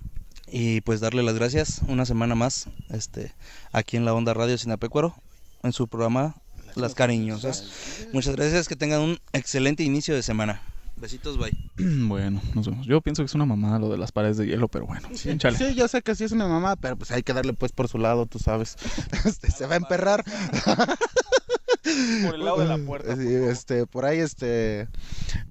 y 0.49 0.81
pues 0.83 1.01
darle 1.01 1.23
las 1.23 1.35
gracias 1.35 1.81
una 1.89 2.05
semana 2.05 2.35
más 2.35 2.67
este 2.91 3.33
aquí 3.73 3.97
en 3.97 4.05
la 4.05 4.15
Onda 4.15 4.35
Radio 4.35 4.59
Sinapecuaro 4.59 5.15
en 5.63 5.73
su 5.73 5.89
programa 5.89 6.37
Las 6.75 6.95
Cariñosas. 6.95 7.71
Muchas 8.13 8.35
gracias, 8.35 8.67
que 8.69 8.77
tengan 8.77 9.01
un 9.01 9.19
excelente 9.33 9.83
inicio 9.83 10.15
de 10.15 10.23
semana. 10.23 10.61
Besitos, 10.97 11.39
bye. 11.39 11.53
Bueno, 12.07 12.41
nos 12.55 12.67
vemos. 12.69 12.87
Yo 12.87 13.01
pienso 13.01 13.23
que 13.23 13.27
es 13.27 13.35
una 13.35 13.47
mamada 13.47 13.79
lo 13.79 13.89
de 13.89 13.99
las 13.99 14.13
paredes 14.13 14.37
de 14.37 14.47
hielo, 14.47 14.69
pero 14.69 14.87
bueno, 14.87 15.09
sí, 15.15 15.31
échale. 15.31 15.57
Sí, 15.59 15.75
yo 15.75 15.89
sé 15.89 16.03
que 16.03 16.15
sí 16.15 16.25
es 16.25 16.33
una 16.33 16.47
mamá, 16.47 16.77
pero 16.77 16.97
pues 16.97 17.11
hay 17.11 17.23
que 17.23 17.33
darle 17.33 17.55
pues 17.55 17.73
por 17.73 17.89
su 17.89 17.99
lado, 17.99 18.27
tú 18.27 18.39
sabes. 18.39 18.77
Este, 19.25 19.51
se 19.51 19.67
va 19.67 19.75
a 19.75 19.77
emperrar. 19.77 20.25
Por 22.25 22.35
el 22.35 22.45
lado 22.45 22.59
de 22.59 22.67
la 22.67 22.79
puerta. 22.79 23.17
Sí, 23.17 23.27
este, 23.27 23.87
por 23.87 24.05
ahí, 24.05 24.19
este, 24.19 24.89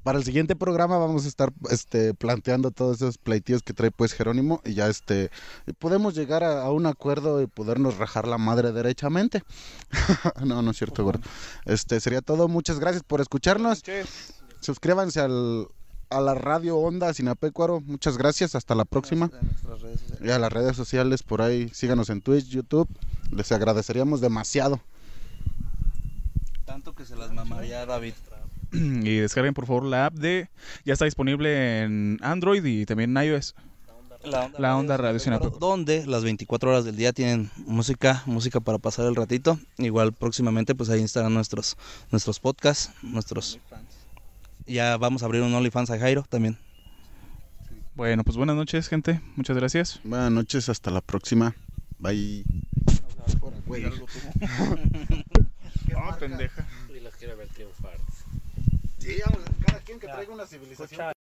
para 0.03 0.17
el 0.17 0.23
siguiente 0.23 0.55
programa 0.55 0.97
vamos 0.97 1.25
a 1.25 1.27
estar, 1.27 1.51
este, 1.69 2.13
planteando 2.13 2.71
todos 2.71 2.97
esos 2.97 3.17
pleitillos 3.17 3.63
que 3.63 3.73
trae 3.73 3.91
pues 3.91 4.13
Jerónimo 4.13 4.61
y 4.65 4.73
ya, 4.73 4.87
este, 4.87 5.31
podemos 5.79 6.15
llegar 6.15 6.43
a, 6.43 6.63
a 6.63 6.71
un 6.71 6.85
acuerdo 6.85 7.41
y 7.41 7.47
podernos 7.47 7.97
rajar 7.97 8.27
la 8.27 8.37
madre 8.37 8.71
derechamente. 8.71 9.43
no, 10.45 10.61
no 10.61 10.71
es 10.71 10.77
cierto, 10.77 11.03
gordo. 11.03 11.21
Este, 11.65 11.99
sería 11.99 12.21
todo. 12.21 12.47
Muchas 12.47 12.79
gracias 12.79 13.03
por 13.03 13.21
escucharnos. 13.21 13.83
Suscríbanse 14.59 15.19
al, 15.19 15.67
a 16.09 16.21
la 16.21 16.35
radio 16.35 16.77
Onda 16.77 17.13
Sinapecuaro. 17.13 17.81
Muchas 17.81 18.17
gracias. 18.17 18.55
Hasta 18.55 18.75
la 18.75 18.85
próxima. 18.85 19.31
Y 20.21 20.29
a 20.29 20.39
las 20.39 20.51
redes 20.51 20.75
sociales 20.75 21.23
por 21.23 21.41
ahí. 21.41 21.69
Síganos 21.73 22.09
en 22.09 22.21
Twitch, 22.21 22.47
YouTube. 22.47 22.87
Les 23.31 23.51
agradeceríamos 23.51 24.21
demasiado. 24.21 24.79
Tanto 26.71 26.95
que 26.95 27.03
se 27.03 27.17
las 27.17 27.33
mamaría 27.33 27.85
David. 27.85 28.13
Y 28.71 29.17
descarguen 29.17 29.53
por 29.53 29.65
favor 29.65 29.83
la 29.83 30.05
app 30.05 30.13
de... 30.13 30.47
Ya 30.85 30.93
está 30.93 31.03
disponible 31.03 31.81
en 31.81 32.17
Android 32.21 32.63
y 32.63 32.85
también 32.85 33.17
en 33.17 33.25
iOS. 33.25 33.55
La 34.57 34.77
Onda 34.77 34.95
Radio 34.95 35.19
Sinapecuaro. 35.19 35.59
Donde 35.59 36.05
las 36.07 36.23
24 36.23 36.69
horas 36.69 36.85
del 36.85 36.95
día 36.95 37.11
tienen 37.11 37.51
música, 37.57 38.23
música 38.25 38.61
para 38.61 38.77
pasar 38.77 39.05
el 39.07 39.17
ratito. 39.17 39.59
Igual 39.79 40.13
próximamente 40.13 40.73
pues 40.73 40.89
ahí 40.89 41.03
estarán 41.03 41.33
nuestros, 41.33 41.75
nuestros 42.09 42.39
podcasts, 42.39 42.93
nuestros... 43.01 43.59
Ya 44.65 44.95
vamos 44.95 45.23
a 45.23 45.25
abrir 45.25 45.41
un 45.41 45.53
OnlyFans 45.53 45.89
a 45.89 45.99
Jairo 45.99 46.23
también. 46.29 46.57
Bueno, 47.95 48.23
pues 48.23 48.37
buenas 48.37 48.55
noches, 48.55 48.87
gente. 48.87 49.19
Muchas 49.35 49.57
gracias. 49.57 49.99
Buenas 50.05 50.31
noches. 50.31 50.69
Hasta 50.69 50.89
la 50.89 51.01
próxima. 51.01 51.53
Bye. 51.99 52.45
No, 55.87 56.17
pendeja. 56.17 56.67
Y 56.89 56.99
los 56.99 57.15
quiero 57.15 57.37
ver 57.37 57.47
triunfar. 57.49 57.97
Sí, 58.99 59.19
cada 59.65 59.79
quien 59.79 59.99
que 59.99 60.07
traiga 60.07 60.33
una 60.33 60.45
civilización. 60.45 61.13